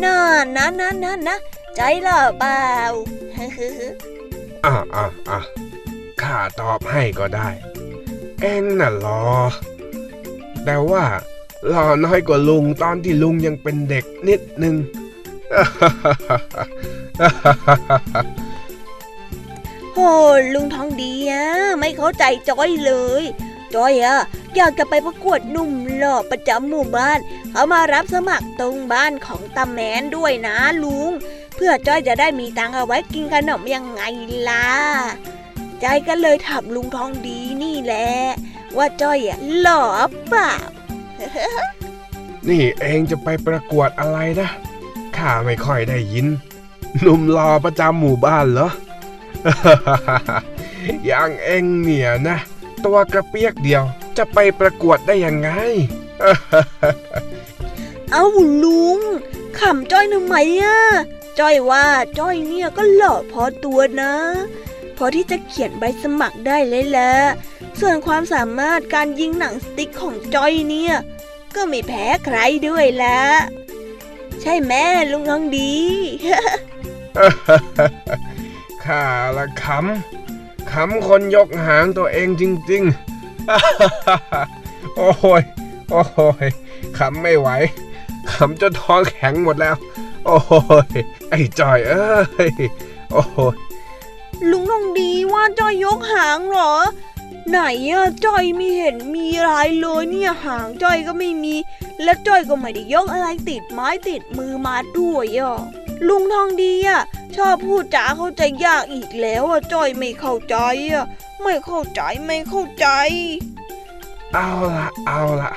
[0.04, 0.18] น่า
[0.56, 1.38] นะนะนะนะ
[1.76, 2.70] ใจหรอเปล่า
[4.66, 5.40] อะอะอะ
[6.22, 7.50] ข้าตอบให้ก็ได้
[8.42, 9.24] เอ็งน่ะรอ
[10.66, 11.06] แต่ว่า
[11.68, 14.76] หล่อน้อยกว่าลุงตอนที่ลุงยังเป็นเด็กนิดนึง
[19.94, 20.12] โอ้
[20.54, 21.46] ลุงทองดีอะ
[21.80, 23.24] ไม่เข้าใจจ้อยเลย
[23.76, 24.18] จ้อยอะ
[24.56, 27.20] อยากจะไปประกวดหนุ่มหล่อประจำหมู่บ้าน
[27.52, 31.12] เขามารับสมัครตรงบ้านของตาแมนด้วยนะลุง
[31.62, 34.02] เพื่อจ้อยจะได้มีตังค์เอาไว้กินขนมยังไง
[34.50, 34.66] ล่ะ
[35.80, 38.08] ใจอยก็เลยถามลุงทองดีนี่แหละ
[38.78, 39.84] ว่าจ้อยอะหล่อ
[40.28, 40.52] เปล่า
[42.50, 44.50] นี่เองจะไปประกวดอะไรนะ
[45.18, 46.28] ข้าไม่ค่อยได้ยิน
[47.02, 48.70] หนุ่มรอประจำหมู่บ้านเหรอ
[51.06, 52.38] อย่างเองเนี่ยนะ
[52.86, 53.84] ตัวกระเปียกเดียว
[54.18, 55.50] จะไปประกวดได้ยังไง
[58.12, 58.26] เอ้า
[58.64, 59.00] ลุง
[59.60, 60.80] ขำจ้อยทำไมอะ
[61.40, 61.86] จ้อยว่า
[62.20, 64.14] จ้อยเนี่ยก็หล่อพอตัวนะ
[64.98, 67.14] พอที่จะเขียนใบสมัครได้เลยแหละ
[67.80, 70.96] ส่วนความสามารถการยิงหนังสติ๊กของจ้อยเนี่ย
[71.56, 72.38] ก็ไม่แพ้ใคร
[72.68, 73.20] ด้วยละ
[74.42, 75.74] ใช่แม่ลุงทองดี
[78.84, 79.04] ข้า
[79.38, 82.84] ละขำขำคนยกหางตัวเองจริง
[83.76, 85.42] ๆ โอ้ย
[85.90, 86.04] โอ้
[86.46, 86.48] ย
[86.98, 87.50] ขำไม่ไหว
[88.32, 89.76] ขำจนท้องแข็งหมดแล้ว
[90.30, 91.00] อ้ย
[91.30, 92.54] ไอ้จอยเอ้ย
[93.12, 93.24] โอ้
[93.54, 93.56] ย
[94.50, 96.74] ลุงทองดีว่าจ้อยยกหางเหรอ
[97.50, 97.60] ไหน
[97.92, 101.56] อะจ้อยไม่เห็นมีอะไรเลยเนี่ยหางจ้อยก็ไม่มี
[102.04, 105.60] และจ้อยก็ไม่ได้ยกอะไรติดไม้ติดมือมาด้วยอะ
[106.08, 107.02] ลุงทองดีอะ
[107.36, 110.56] ชอบพูดจาเข้าใจยากอีกแล้วอะจ้อยไม่เข้าใจ
[110.92, 111.06] อะ
[111.44, 112.88] ไม่เข้าใจไม่เข้าใจ
[114.34, 115.52] เอาละเอาละ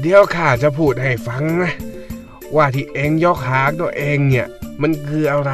[0.00, 1.72] เดี๋ยวข้าจะพูดให้ฟังนะ
[2.56, 4.46] ว่าที่เองยกหางตัวเองเนี่ย
[4.80, 5.52] มันคืออะไร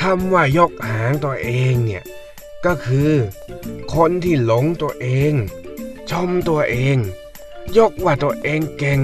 [0.00, 2.04] คำว่ายกหางตัวเองเนี่ย
[2.64, 3.12] ก็คือ
[3.94, 5.32] คนที่หลงตัวเอง
[6.10, 6.96] ชมตัวเอง
[7.78, 9.00] ยกว่าตัวเองเก่ง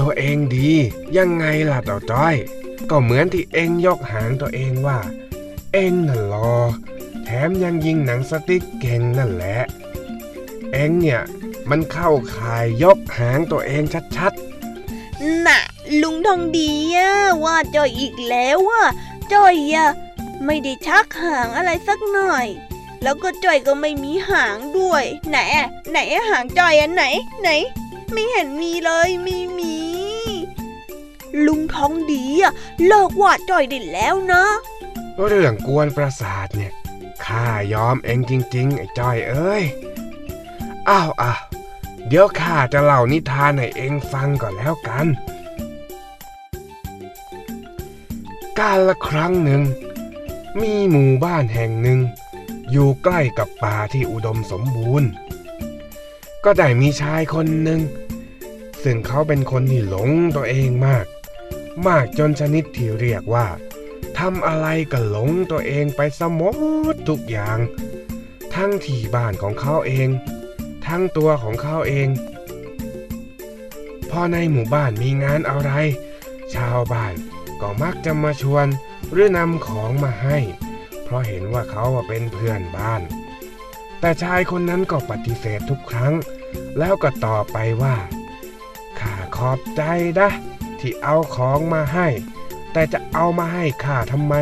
[0.00, 0.70] ตัวเองดี
[1.16, 2.34] ยังไงล่ะต่อจ้อย
[2.90, 4.98] ก็เหมือนที่เองยกหางตัวเองว่า
[5.72, 6.54] เองน่ะรอ
[7.24, 9.58] แถมยังยิงหนังสติ๊กเก่งนั่นแหละ
[10.72, 11.20] เองเนี่ย
[11.70, 13.82] มันเข้าข่ายยกหางตัวเอง
[14.16, 14.32] ชัด
[15.46, 15.60] น่ะ
[16.02, 17.10] ลุงทองดีอะ
[17.44, 18.82] ว่าจอยอีกแล้วว่า
[19.32, 19.88] จอยอะ
[20.44, 22.46] ไม่ได้ชักหางอะไรสักหน่อย
[23.02, 27.04] แล้วก็จอยก็ไม่มีหางด้วย ไหนอะไหนอะหางจอยอันไหน
[27.40, 27.48] ไหน
[28.12, 29.76] ไม่เห็นมีเลยไม่มี
[31.46, 32.52] ลุงทองดีอะ
[32.86, 34.44] เลิกว่าจอยได้แล้วนะ
[35.26, 36.72] เรื่องกวนประสาทเนี่ย
[37.24, 39.62] ข้ายอมเองจริง ๆ ไอ้จอยเอ้ย
[40.88, 41.40] อ้าวอ้าว
[42.08, 45.06] เดี๋ยวข้าจะเล่านิทานให้เองฟังก่อนแล้วกัน
[48.58, 49.62] กาลละครั้งหนึ่ง
[50.60, 52.00] มีหมู่บ้านแห่งหนึ่ง
[52.70, 55.08] อยู่ใกล้กับป่าที่อุดมสมบูรณ์
[56.44, 57.80] ก็ได้มีชายคนหนึ่ง
[58.82, 61.06] ซึ่งเขาเป็นคนที่หลงตัวเองมาก
[61.86, 63.46] มากจนชนิดที่เรียกว่า
[64.18, 66.40] ทำอะไรก็หลงตัวเองไปสม
[66.94, 67.58] ดทุกอย่าง
[68.54, 70.08] ทั้งที่บ้านของเขาเอง
[70.86, 72.08] ทั้งตัวของเขาเอง
[74.10, 75.72] พอในหมู่บ้านมีงานอะไร
[76.54, 77.14] ชาวบ้าน
[77.60, 78.66] ก็มักจะมาชวน
[79.12, 80.38] หรือนำของมาให้
[81.04, 83.02] เพราะเห็นว่าเขาเป็นเพื่อนบ้าน
[84.00, 86.14] แต่ชายคนนั้นก็ปฏิเสธทุกครั้ง
[86.78, 87.96] แล้วก็ตอบไปว่า
[89.00, 89.82] ข้าขอบใจ
[90.18, 90.30] นะ
[90.80, 92.08] ที่เอาของมาให้
[92.72, 94.34] แต่จะเอามาให้ข้าทำไม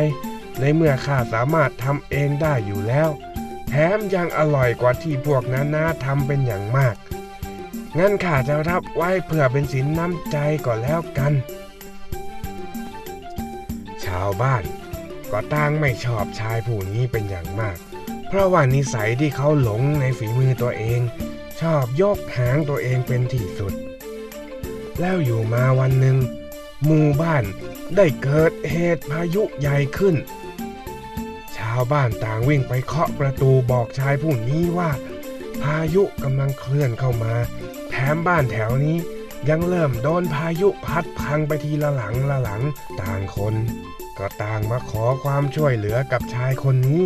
[0.59, 3.09] ในเมื่อข้าสามารถทำเองได้อยู่แล้ว
[3.97, 6.95] มยังอร่อยกว่าที่พวกนั้นนาทำเป็นอย่างมาก
[7.97, 11.33] งั้นข้าจะรับไว้เพื่อเป็นสินน้ำใจก็แล้วกัน
[14.05, 14.63] ชาวบ้าน
[15.31, 17.77] ก็ต่างไม่ชอบชายผู้นี้เป็นอย่างมาก
[18.27, 20.99] เพราะว่านิสัยที่เขาหลงในฝีมือตัวเอง
[21.61, 23.73] ชอบยกหางตัวเองเป็นที่สุด
[24.99, 26.17] แล้วอยู่มาวันหนึ่ง
[26.85, 27.43] หมู่บ้าน
[27.95, 34.89] ได้เกิดเหตุพายุใหญ่ขึ้นาวบ้านต่างวิ่งไปเคาะประตูบอกชายผู้นี้ว่า
[35.61, 37.33] พายุกำลังเคลื่อนเข้ามา
[37.89, 38.97] แถมบ้านแถวนี้
[39.49, 42.61] ยังเริ่มโดนพายุพัดพังไปทีละหลังละหลัง
[43.01, 43.55] ต่างคน
[44.17, 47.03] ก็ต่างมาขอความช่วยเหลือกับชายคนนี้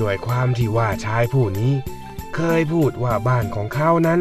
[0.00, 1.72] ด้วยความที่ว่าชายผู้นี้
[2.34, 4.20] เคยพูดว่าบ้านของเขานั้น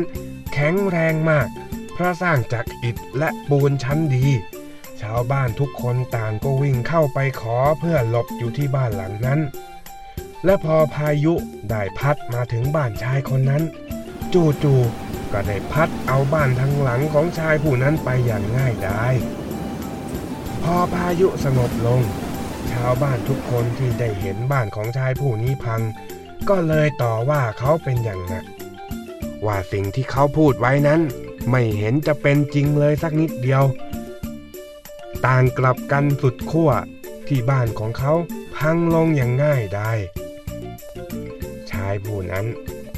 [0.53, 1.47] แข็งแรงมาก
[1.93, 9.39] เพราะสร้างจากอิฐและปูนชั้นดีาวบ้านทุกคนต่างก็วิ่งเข้าไปขอเพื่อหลบอยู่ที่บ้านหลังนั้น
[10.45, 11.33] และพอพายุ
[11.69, 13.63] ได้พัดมาถึงบ้านชายคนนั้น
[14.33, 19.13] จู่ๆก็ได้พัดเอาบ้านทั้งหลังของชายผู้นั้นไปอย่างง่ายดาย
[20.63, 22.01] พอพายุสงบลง
[22.71, 25.81] ชาวบ้านทุกคนที่ได้เห็นบ้านของชายผู้นี้พัง
[26.49, 28.45] ก็เลยต่อว่าเขาเป็นอย่างหนัก
[29.45, 31.01] ว่าสิ่งที่เขาพูดไว้นั้น
[31.49, 33.63] ไม่เห็นจะเป็นจริงเลยสักนิดเดียว
[35.25, 36.71] ต่างกลับกันสุดขั้ว
[37.27, 38.13] ที่บ้านของเขา
[38.55, 39.91] พังลงอย่างง่ายได้
[41.71, 42.45] ชายผู้นั้น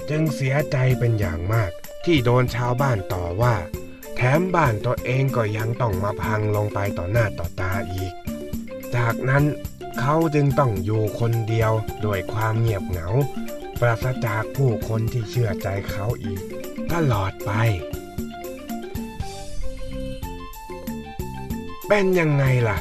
[0.09, 1.71] จึงเสียใจเป็นอย่างมาก
[2.05, 3.55] ที่โดนชาวบ้านต่อว่า
[4.15, 8.13] แถมบ้านตัวเองก็ยังต้องมาพังลงไปต่อหน้าต่อตาอีก
[8.95, 9.43] จากนั้น
[9.99, 13.07] เขาจึงต้องอยู่คนเดียวโดยความเงียบเหงา
[13.79, 16.41] ปราศจากผู้คนที่เชื่อใจเขาอีก
[16.91, 17.51] ตลอดไป
[21.89, 22.77] เป็นยังไงล่ะ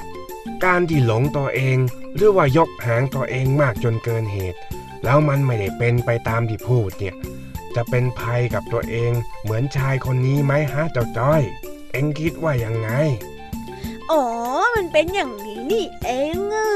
[0.64, 1.78] การที่หลงตัวเอง
[2.16, 4.58] หรือว่ายกหางตัวเองมากจนเกินเหตุ
[5.04, 7.14] แล้วมันไม่ได้เป็นไปตามที่พูดเนี่ย
[7.74, 11.42] จะเป็นภัยกับตัวเองเหมือนชายคนนี้ไหมฮะเจ้าจ้อย
[11.92, 12.88] เอ็งคิดว่ายังไง
[14.10, 14.22] อ๋อ
[14.74, 16.70] มันเป็นอย่างนี้นี่เองอะ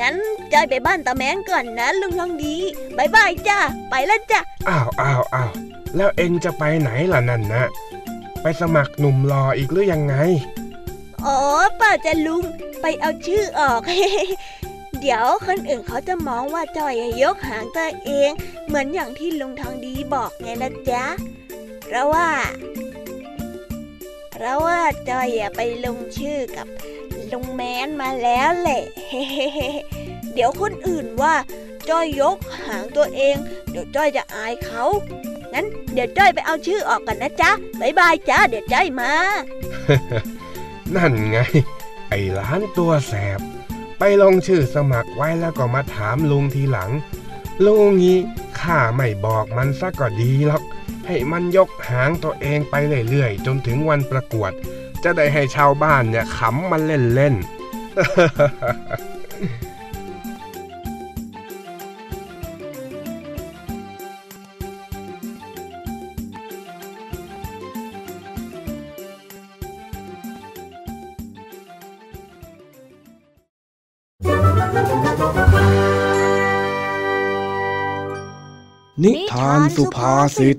[0.00, 0.16] งั้น
[0.52, 2.56] จอยไปบ้านตาแมนก่อนนะลุงทองดี
[2.96, 3.58] บายบายจ้า
[3.90, 5.50] ไปแล้วจ้ะอ้าวอ้าวอ้าว
[5.96, 7.62] แล้วเอ็งจะไปไหนล่ะนั่นนะ
[8.42, 10.14] ไปสมัครหนุ่มรออีกหรือยังไง
[11.26, 11.38] อ๋อ
[11.80, 12.44] ปล่าจะลุง
[12.80, 13.80] ไปเอาชื่อออก
[15.00, 18.30] เดี๋ยวคนอื่นเขาจะมองว่าจอยยกหางตัวเอง
[18.66, 21.04] เหมือนอย่างที่ลุงทองดีบอกไงนะจ๊ะ
[21.84, 22.28] เพราะว่า
[24.32, 26.66] เพราะว่าจอยไปลงชื่อกับ
[27.32, 28.82] ลุงแมนมาแล้วแหละ
[30.32, 31.34] เดี๋ยวคนอื่นว่า
[31.88, 33.36] จอยยกหางตัวเอง
[33.70, 34.84] เดี๋ยวจ้อยจะอายเขา
[35.52, 37.50] งั้นเดี๋ยวจ้อยไปเอาชื่อออกกันนะจ๊ะ
[37.80, 39.12] บายบายจ้าเดี๋ยวจ้อยมา
[40.96, 41.38] นั่นไง
[42.08, 43.40] ไอ้ล้านตัวแสบ
[43.98, 46.90] ไปลงชื่อสมัครไว้แล้วก็มาถามลุงทีหลัง
[47.64, 48.18] ลุงงี้
[48.60, 50.62] ข้าไม่บอกมันซะก็ดีหรอก
[51.06, 52.74] ให้มันยกหางตัวเองไป
[53.10, 54.52] เรื่อยๆ จนถึงวันประกวด
[55.04, 57.46] จะได้ให้ชาวบ้านเนี่ยขำมันเล่นๆ
[79.04, 80.56] นิทานสุภาษิต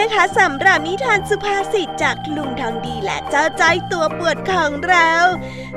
[0.00, 3.62] นะคะสำหรับนิทานสุภาษิตจากลุงทองดีและเจ้าใจ
[3.92, 5.12] ตัวปวดของเรา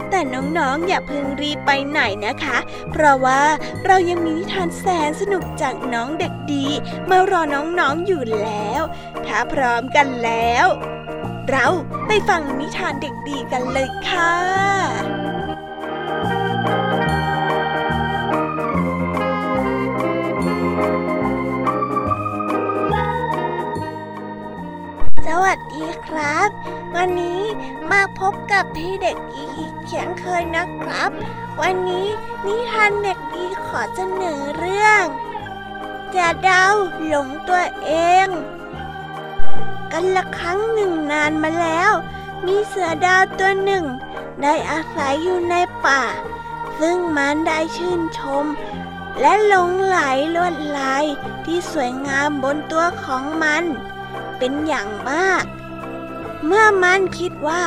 [0.10, 2.58] แต่น้องๆ อย่าเพิ่งรีบไปไหนนะคะ
[2.92, 3.42] เพราะว่า
[3.86, 6.66] เรายังมีนิทานแสนสนุกจากน้องเด็กดี
[7.10, 8.82] มารอน้องๆอยู่แล้ว
[9.26, 10.66] ถ้าพร้อมกันแล้ว
[11.50, 11.68] เรา
[12.08, 15.25] ไปฟังนิทานเด็กดีกันเลยค่ะ
[26.16, 26.50] ครับ
[26.96, 27.42] วันนี้
[27.92, 31.10] มาพบกับพี่เด็กดีอีกเช่นเคยนะครับ
[31.62, 32.08] วันนี้
[32.46, 35.04] นิทานเด็กดีขอเสนอเรื่อง
[36.16, 36.66] จะเดา
[37.06, 37.90] หลงตัวเอ
[38.26, 38.28] ง
[39.92, 41.92] กันละครั้งหนึ่งนานมาแล้ว
[42.46, 43.86] มีเสือดาวตัวหนึ่ง
[44.42, 45.56] ได้อาศัยอยู่ใน
[45.86, 46.04] ป่า
[46.80, 48.46] ซึ่งมันได้ชื่นชม
[49.20, 49.98] และหลงไหล
[50.36, 51.06] ลวดลาย
[51.46, 53.64] ที่สวยงามบนตัวของมัน
[54.38, 55.46] เป็นอย่างมาก
[56.46, 57.64] เมื่อมันคิดว่า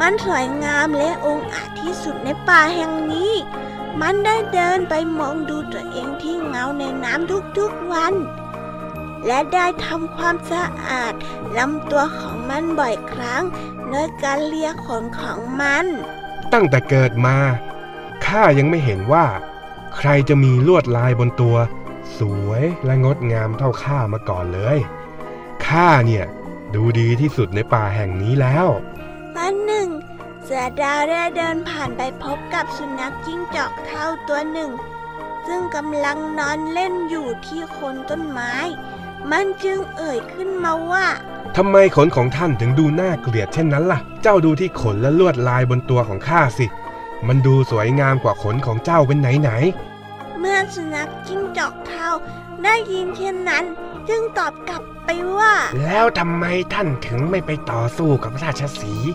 [0.00, 3.32] มันสวยงามและองอาจที่สุดในป่าแห่งนี้
[4.00, 8.14] มันได้เดินไปมองดูตัวเองที่เงาในน้ำทุกๆวัน
[9.26, 11.12] และได้ทำความสะอาด
[11.58, 13.42] ลำตัวของมันบ่อยครั้ง
[13.90, 15.86] โดยการเลียขนของมัน
[16.52, 17.36] ตั้งแต่เกิดมา
[18.26, 19.26] ข้ายังไม่เห็นว่า
[19.96, 21.56] ใครจะมีลวดลายบนตัว
[22.18, 24.78] สวยและงดงามเท่าข้ามาก่อนเลย
[25.66, 26.24] ข้าเนี่ย
[26.74, 28.66] ดูดีที่สุดในป่าแห่งนี้แล้ว
[29.36, 29.88] วันหนึ่ง
[30.42, 34.70] เสือดาวได้เดินผ่านไปพบกับสุนัขจิ้งจอกเท่าตัวหนึ่ง
[35.46, 38.54] ซึ่งกำลังนอนเล่นอยู่ที่โคนต้นไม้
[39.30, 41.06] มันจึงเอ่ยขึ้นมาว่า
[41.56, 46.66] ทำไมขนของท่านถึงดูน่าเกลียดเช่นนั้นล่ะ เจ้าดูที่ขนและลวดลายบนตัวของข้าสิ
[47.26, 49.50] มันดูสวยงามกว่าขนของเจ้าเป็นไหนไหน
[50.38, 52.10] เมื่อสุนัขจิ้งจอกเท่า
[52.64, 53.64] ได้ยินเช่นนั้น
[54.08, 56.44] จึงตอบกลับ ไปว่า แล้วทำไม
[56.74, 59.10] ท่านถึงไม่ไปต่อสู้กับราชสีห์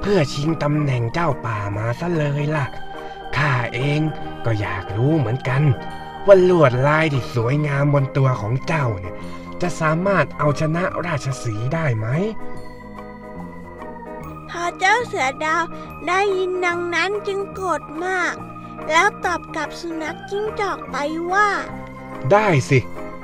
[0.00, 2.66] เพื่อชิงตำแหน่งเจ้าป่ามาซะเลยล่ะ
[3.36, 4.00] ข้าเอง
[4.44, 5.62] ก็อยากรู้เหมือนกัน
[6.26, 9.14] ว่าลวดลายที่สวยงามบนตัวของเจ้าเนี่ย
[9.62, 12.06] จะสามารถเอาชนะราชสีห์ได้ไหม
[14.78, 15.64] เจ้าเสือดาว
[16.06, 18.34] ได้ยินดังนั้นจึงโกรธมาก
[18.90, 20.96] แล้วตอบกับสุนัขจิ้งจอกไป
[21.32, 21.48] ว่า
[22.32, 22.78] ได้สิ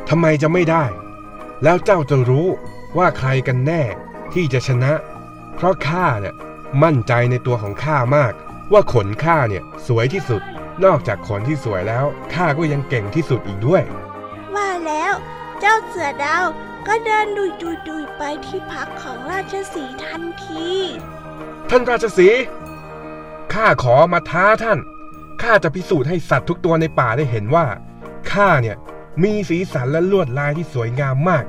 [0.08, 0.84] ทำไมจะไม่ได้
[1.62, 2.48] แล้วเจ้าจะรู้
[2.98, 3.82] ว่าใครกันแน่
[4.32, 4.92] ที่จะชนะ
[5.54, 6.34] เพราะข้าเนี่ย
[6.82, 8.32] มั่นใจในตัวของข้ามาก
[8.72, 10.42] ว่าขนข้าเนี่ยสวยที่สุด
[10.84, 12.04] นอกจากขนที่สวยแล้ว
[12.34, 13.82] ข้าก็ยังเก่งที่สุดอีกด้วย
[14.54, 15.14] ว่าแล้ว
[15.60, 16.44] เจ้าเสือดาว
[16.86, 20.68] ก็เดินดุยดุยดุยไปที่พักของราชสีห์ทันที
[21.70, 22.40] ท่านราชสีห์
[23.52, 24.78] ข้าขอมาท้าท่าน
[25.42, 27.66] ข้าจะพิสูจน์ให้สัตว์ทุกตัวในป่าได้เห็นว่า
[28.32, 28.76] ข้าเนี่ย
[29.22, 31.44] มีสีสันและลวดลายที่สวยงามมาก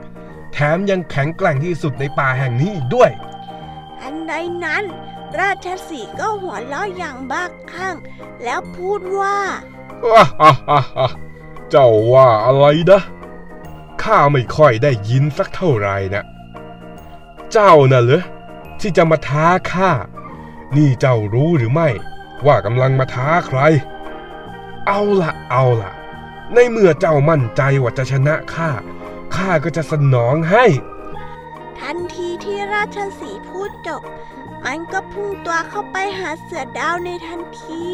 [0.53, 3.11] แถมยังแข็งแกร่งที่สุดในป่าแห่งนี้อีกด้วย
[4.01, 4.33] อันใด
[4.65, 4.83] นั้น
[5.39, 7.95] ราชสีห์ก็หัวเราะอย่างบ้าคลั่ง
[8.43, 9.37] แล้วพูดว่า
[11.69, 13.01] เจ้าว่าอะไรนะ
[14.03, 16.23] ข้าไม่ค่อยได้ยินสักเท่าไหร่นะ
[17.51, 18.23] เจ้าน่ะเหรอ
[18.79, 19.91] ที่จะมาท้าข้า
[20.75, 21.89] นี่เจ้ารู้หรือไม่
[22.45, 23.59] ว่ากำลังมาท้าใคร
[24.87, 25.91] เอาละเอาละ
[26.53, 28.69] ในเมื่อเจ้ามั่นใจว่าจะชนะข้า
[29.35, 30.65] ข้าก็จะสนองให้
[31.79, 34.01] ทันทีที่ราชสีห์พูดจบ
[34.65, 37.85] มันก็พุ่งตัวเข้าไปหาเสือดาวในทันที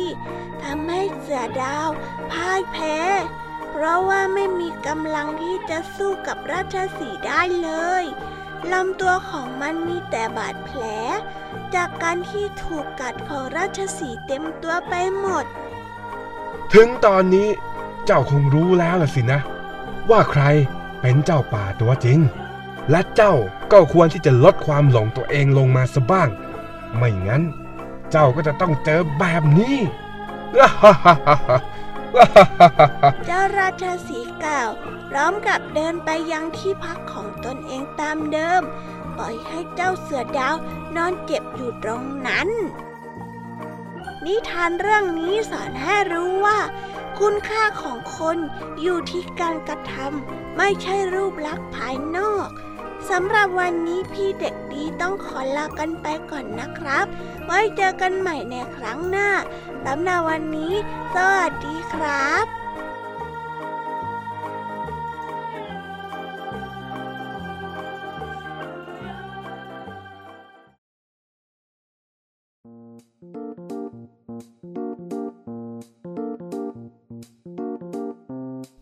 [0.63, 1.87] ทำให้เสือดาว
[2.31, 2.97] พ่ายแพ้
[3.69, 7.69] เพราะว่าไม่มีกำลังที่จะสู้กับราชสีห์ได้เล
[8.01, 8.03] ย
[8.71, 10.83] ลำตัวของมันมีแต่บาดแผล
[11.75, 15.45] จากการที่ถูกกัดของราชสีห์เต็มตัวไปหมด
[16.73, 17.49] ถึงตอนนี้
[18.05, 19.39] เจ้าคงรู้แล้วล่ะสินะ
[20.09, 20.43] ว่าใคร
[21.01, 22.19] เป็นเจ้าป่าตัวจริง
[22.89, 23.33] และเจ้า
[23.71, 26.29] ก็ควรที่จะลดความหลงตัวเองลงมาซะบ้าง
[26.97, 27.43] ไม่งั้น
[28.11, 29.77] เจ้าก็จะต้องเจอแบบนี้
[33.25, 34.69] เจ้าราชาสีห์กล่าว
[35.09, 38.61] พร้อมกับเดินไปยังที่พักของตนเองตามเดิม
[39.17, 40.55] ปล่อยให้เจ้าเสือดาว
[40.95, 42.49] นอนเจ็บอยู่ตรงนั้น
[44.25, 46.59] นิทานเรื่องนี้สอนให้รู้ว่า
[47.19, 48.37] คุณค่าของคน
[48.81, 52.47] อยู่ที่การกระทำไม่ใช่รูปลักษณ์ภายนอก
[53.09, 57.05] สำหรับวันนี้พี่เด็กดีต้องขอลากันไปก่อนนะครับ
[57.45, 59.29] ไว้เจอกันใหม่ในครั้งหน้า
[59.85, 60.73] สำหรับวันนี้
[61.13, 62.62] สวัสดีครับ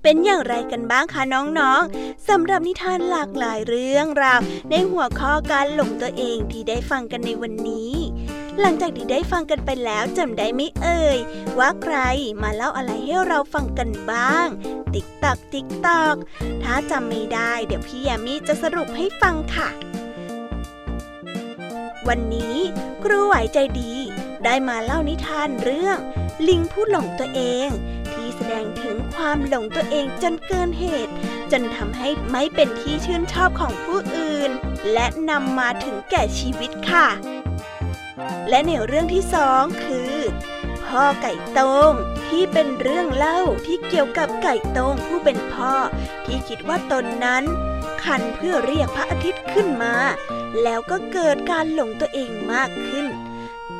[0.04, 4.39] เป็นอย่างไรกันบ้างคะน้องๆสำหรับนิทานหลากหลายเรื่องราว
[4.70, 7.93] ในหัวข้อการหลงตัวเองที่ได้ฟังกันในวันนี้
[8.60, 11.18] หลังจากที่ได้ฟังกันไปแล้วจำได้ไม่เอ่ย
[11.60, 11.97] ว่าใคร
[12.41, 14.47] มาเล่าอะไรให้เราฟังกันบ้าง
[14.93, 16.16] ติ๊กตอกติ๊กตอก
[16.64, 19.70] ถ้าจำไม่ได้เดี๋ยวพี่ยามีจะสรุปให้ฟังค่ะ
[22.08, 22.56] วันนี้
[23.04, 23.93] ครูไหวใจดี
[24.43, 25.97] ได้มาเล่านิทานเรื่อง
[26.47, 27.70] ลิงผู้หลงตัวเอง
[28.51, 31.14] แสดงถึงความหลงตัวเองจนเกินเหตุ
[31.52, 34.52] จนทำให้ไม่เป็นที่ชื่นชอบของผู้อื่น
[34.94, 37.08] และนำมาถึงแก่ชีวิตค่ะ
[38.50, 40.16] และในเรื่องที่สองคือ
[40.86, 41.94] พ่อไก่ตง
[42.28, 45.74] ที่เป็นเรื่องเล่าที่เกี่ยวกับไก่ตงผู้เป็นพ่อ
[46.26, 47.44] ที่คิดว่าตนนั้น
[48.04, 49.96] คันเพื่อเรียกพระอาทิตย์ขึ้นมา
[50.64, 53.06] แล้วก็เกิดการหลงตัวเองมากขึ้น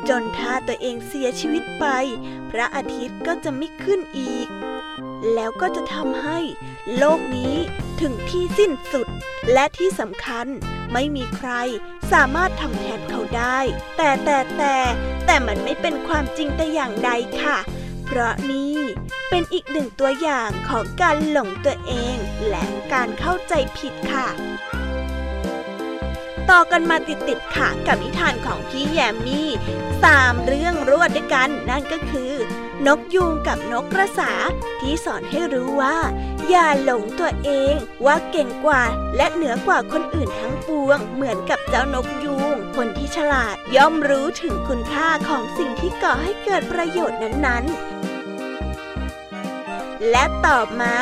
[0.08, 1.86] จนถ้าตัวเองเสียชีวิตไป
[2.50, 4.48] พระอาทิตย์ก็จะไม่ขึ้นอีก
[5.34, 6.38] แล้วก็จะทำให้
[6.96, 7.54] โลกนี้
[8.00, 9.06] ถึงที่สิ้นสุด
[9.52, 10.46] และที่สำคัญ
[10.92, 11.50] ไม่มีใคร
[12.12, 13.58] สามารถทำแทนเขาได้
[13.96, 14.76] แต่แต่แต่
[15.26, 17.10] แต่มันไม่เป็นความจริงแต่อย่างใด
[17.42, 17.58] ค่ะ
[18.04, 18.76] เพราะนี่
[19.30, 22.16] เป็นอีกหนึ่งตัวอย่างของการหลงตัวเอง
[22.48, 24.28] และการเข้าใจผิดค่ะ
[26.50, 29.48] ต่อกันมาติดๆค่ะกับนิทานของพี่แยมมี่
[30.02, 32.32] สามเรื่องรวดด้วยกัน นั่นก็คือ
[32.86, 34.32] นกยูงกับนกกระสา
[34.80, 35.96] ที่สอนให้รู้ว่า
[36.48, 37.74] อย่าหลงตัวเอง
[38.04, 38.82] ว่าเก่งกว่า
[39.16, 48.11] และเหนือกว่าคนอื่นทั้งปวง เหมือนกับเจ้านกยูง คนที่ฉลาดย่อมรู้ถึงคุณค่าของสิ่งที่ก่อให้เกิดประโยชน์นั้นๆ
[50.10, 50.94] และต่อมา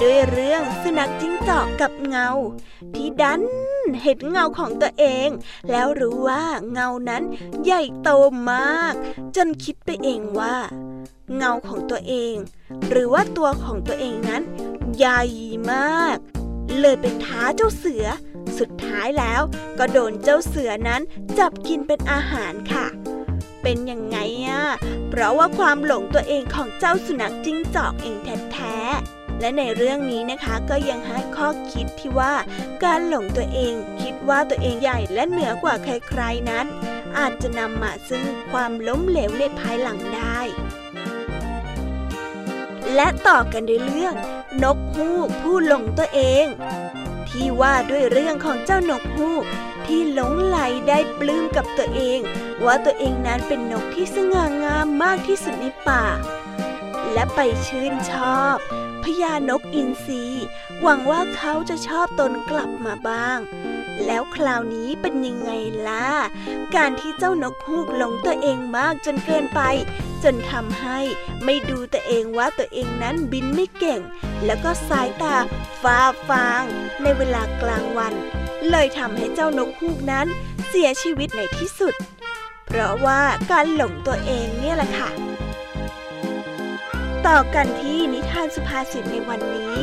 [0.00, 2.28] ด้วยเรื่องสุนัขจิ้งจอกกับเงา
[2.94, 3.42] ที่ดัน
[4.02, 5.28] เห็นเงาของตัวเอง
[5.70, 7.22] แล้วรู้ว่าเงานั้น
[7.64, 8.10] ใหญ่โต
[8.50, 8.94] มาก
[9.36, 10.56] จนคิดไปเองว่า
[11.36, 12.34] เงาของตัวเอง
[12.88, 14.42] หรือว่าตัวของตัวเองนั้น
[14.96, 15.22] ใหญ่
[15.72, 16.16] มาก
[16.80, 18.06] เลยไปท้าเจ้าเสือ
[18.58, 19.42] สุดท้ายแล้ว
[19.78, 21.02] ก็โดนเจ้าเสือนั้น
[21.38, 22.86] จับกินเป็นอาหารค่ะ
[23.68, 24.64] เป็นยังไงอะ
[25.10, 28.16] เพราะว่าความหลงตัวเองของเจ้าสุนัขจิ้งจอกเอง
[28.52, 32.34] แท้ๆ และในเรื่องนี้นะคะก็ยังให้ข้อคิดที่ว่า
[32.84, 36.66] การหลงตัวเองคิดว่าตัวเองใหญ่และเหนือกว่าใครๆนั้น
[37.18, 40.40] อาจจะนำมาซึ่งความล้มเหลวในภายหลังได้
[42.94, 44.14] และต่อกันด้วยเรื่อง
[44.62, 46.46] นกฮูกผู้หลงตัวเอง
[47.28, 49.44] ที่ว่าด้วยเรื่องของเจ้านกฮูก
[49.88, 50.58] ที่หลงไหล
[50.88, 52.20] ได้ปลื้มกับตัวเอง
[52.64, 56.04] ว่าตัวเองนั้นเป็นนกที่สง่างามมากที่สุดในป่า
[57.12, 58.56] และไปชื่นชอบ
[59.02, 60.24] พญานกอินทรี
[60.82, 63.38] หวังว่าเขาจะชอบตนกลับมาบ้าง
[64.06, 65.50] แล้วคราวนี้เป็นยังไง
[65.88, 66.08] ล่ะ
[66.76, 69.60] การที่เจ้านกฮูกหลงตัวเองมากจนเกินไป
[70.24, 70.98] จนทำให้
[71.44, 74.00] ไม่ดูตัวเองว่าตัวเองนั้นบินไม่เก่ง
[74.44, 75.36] แล้วก็สายตา
[75.82, 76.62] ฟ้าฟาง
[77.02, 78.14] ในเวลากลางวัน
[78.70, 80.26] เลยทำให้เจ้านกฮูกนั้น
[80.68, 81.94] เสียชีวิตในที่สุด
[82.66, 85.10] เพราะว่าการหลงตัวเองเนี่ยแหละค่ะ
[87.26, 89.76] ต่อกันที่นิทานสุภาษิตในวันนี้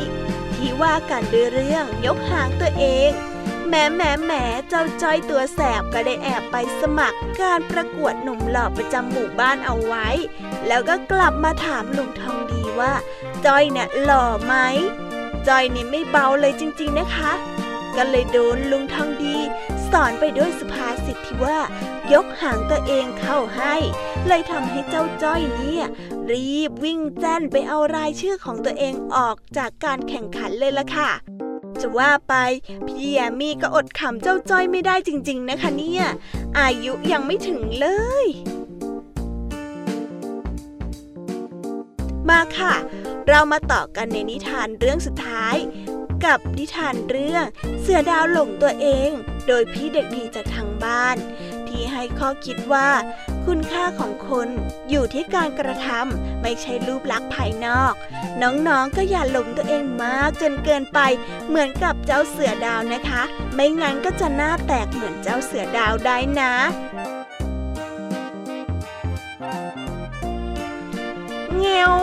[0.56, 3.12] ที่ว่ากันด้วยเรื่องยกหางตัวเอง
[3.70, 10.08] แม้แม้แม้เจ้าจ้อยตัวแสบก็ได้แอบไปสมัครการประกวดหนุ่มหล่อประจำหมู่บ้านเอาไว้
[10.68, 12.94] แล้วก็กลับมาถามลุงทองดีว่า
[13.46, 14.56] จ้อยเนี่ยหล่อไหม
[15.48, 17.32] จ้อยนี่ไม่เบาเลยจริง ๆนะคะ
[17.98, 19.38] ก็เลยโดนลุงทองดี
[19.92, 21.60] สอนไปด้วยสุภาษิตที่ว่า
[22.14, 23.76] ยกหางตัวเองเข้าให้
[24.28, 25.86] เลยทำให้เจ้าจ้อยเนี่ย
[26.32, 31.12] รีบวิ่งแจ้นไปเอารายชื่อของตัวเองออกจากการแข่งขันเลยล่ะค่ะ
[31.82, 32.36] จะว่าไป
[32.88, 36.04] พี่แยมมี่ก็อดขำเจ้าจ้อยไม่ได้จริง ๆ นะคะเนี่ย
[36.60, 37.88] อายุยังไม่ถึงเล
[38.24, 38.26] ย
[42.30, 42.74] มาค่ะ
[43.28, 45.56] เรามาต่อกันในนิทานเรื่องสุดท้าย
[46.26, 47.46] กับนิทานเรื่อง
[47.82, 49.10] เสือดาวหลงตัวเอง
[49.48, 51.18] โดยพี่เด็กดีจากทางบ้าน
[51.68, 52.90] ที่ให้ข้อคิดว่า
[53.46, 54.48] คุณค่าของคน
[54.90, 57.94] อยู่ที่การกระทำไม่ใช่รูปลักษณ์ภายนอก
[58.42, 61.00] น้องๆก็อย่าหลงตัวเองมากจนเกินไป
[61.48, 63.22] เหมือนกับเจ้าเสือดาวนะคะ
[63.54, 66.54] ไม่งั้นก็จะหน้าแตกเหมือนเจ้าเสือดาวได้นะ
[71.58, 71.94] เงียว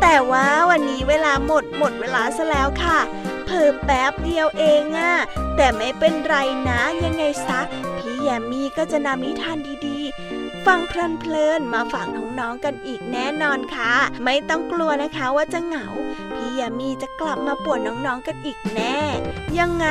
[0.00, 2.98] แต่ว่าวันนี้เวลาหมดหมดเวลาซะแล้วค่ะ
[3.46, 5.14] เพิ่มแป๊บเดียวเองอะ
[5.56, 6.36] แต่ไม่เป็นไร
[6.68, 7.60] นะยังไงซะ
[7.98, 13.92] พี่แยมมี่ก็จะนำนิทานดีๆ ฟังเพลินๆมาฝากน้องๆกันอีกแน่นอนค่ะ
[14.24, 15.86] ไม่ต้องกลัวนะคะว่าจะเหงา
[16.34, 18.98] พี่แยามีจะกลับมาป่วนน้องๆกันอีกแน่
[19.58, 19.86] ยังไง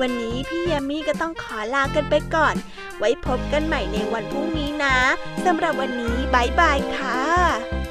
[0.00, 2.54] วันนี้พี่แยามีก็ต้องขอลากันไปก่อน
[2.98, 4.96] ไว้พบกันใหม่ในวันพรุ่งนี้นะ
[5.44, 7.83] สำหรับวันนี้บายบายค่ะ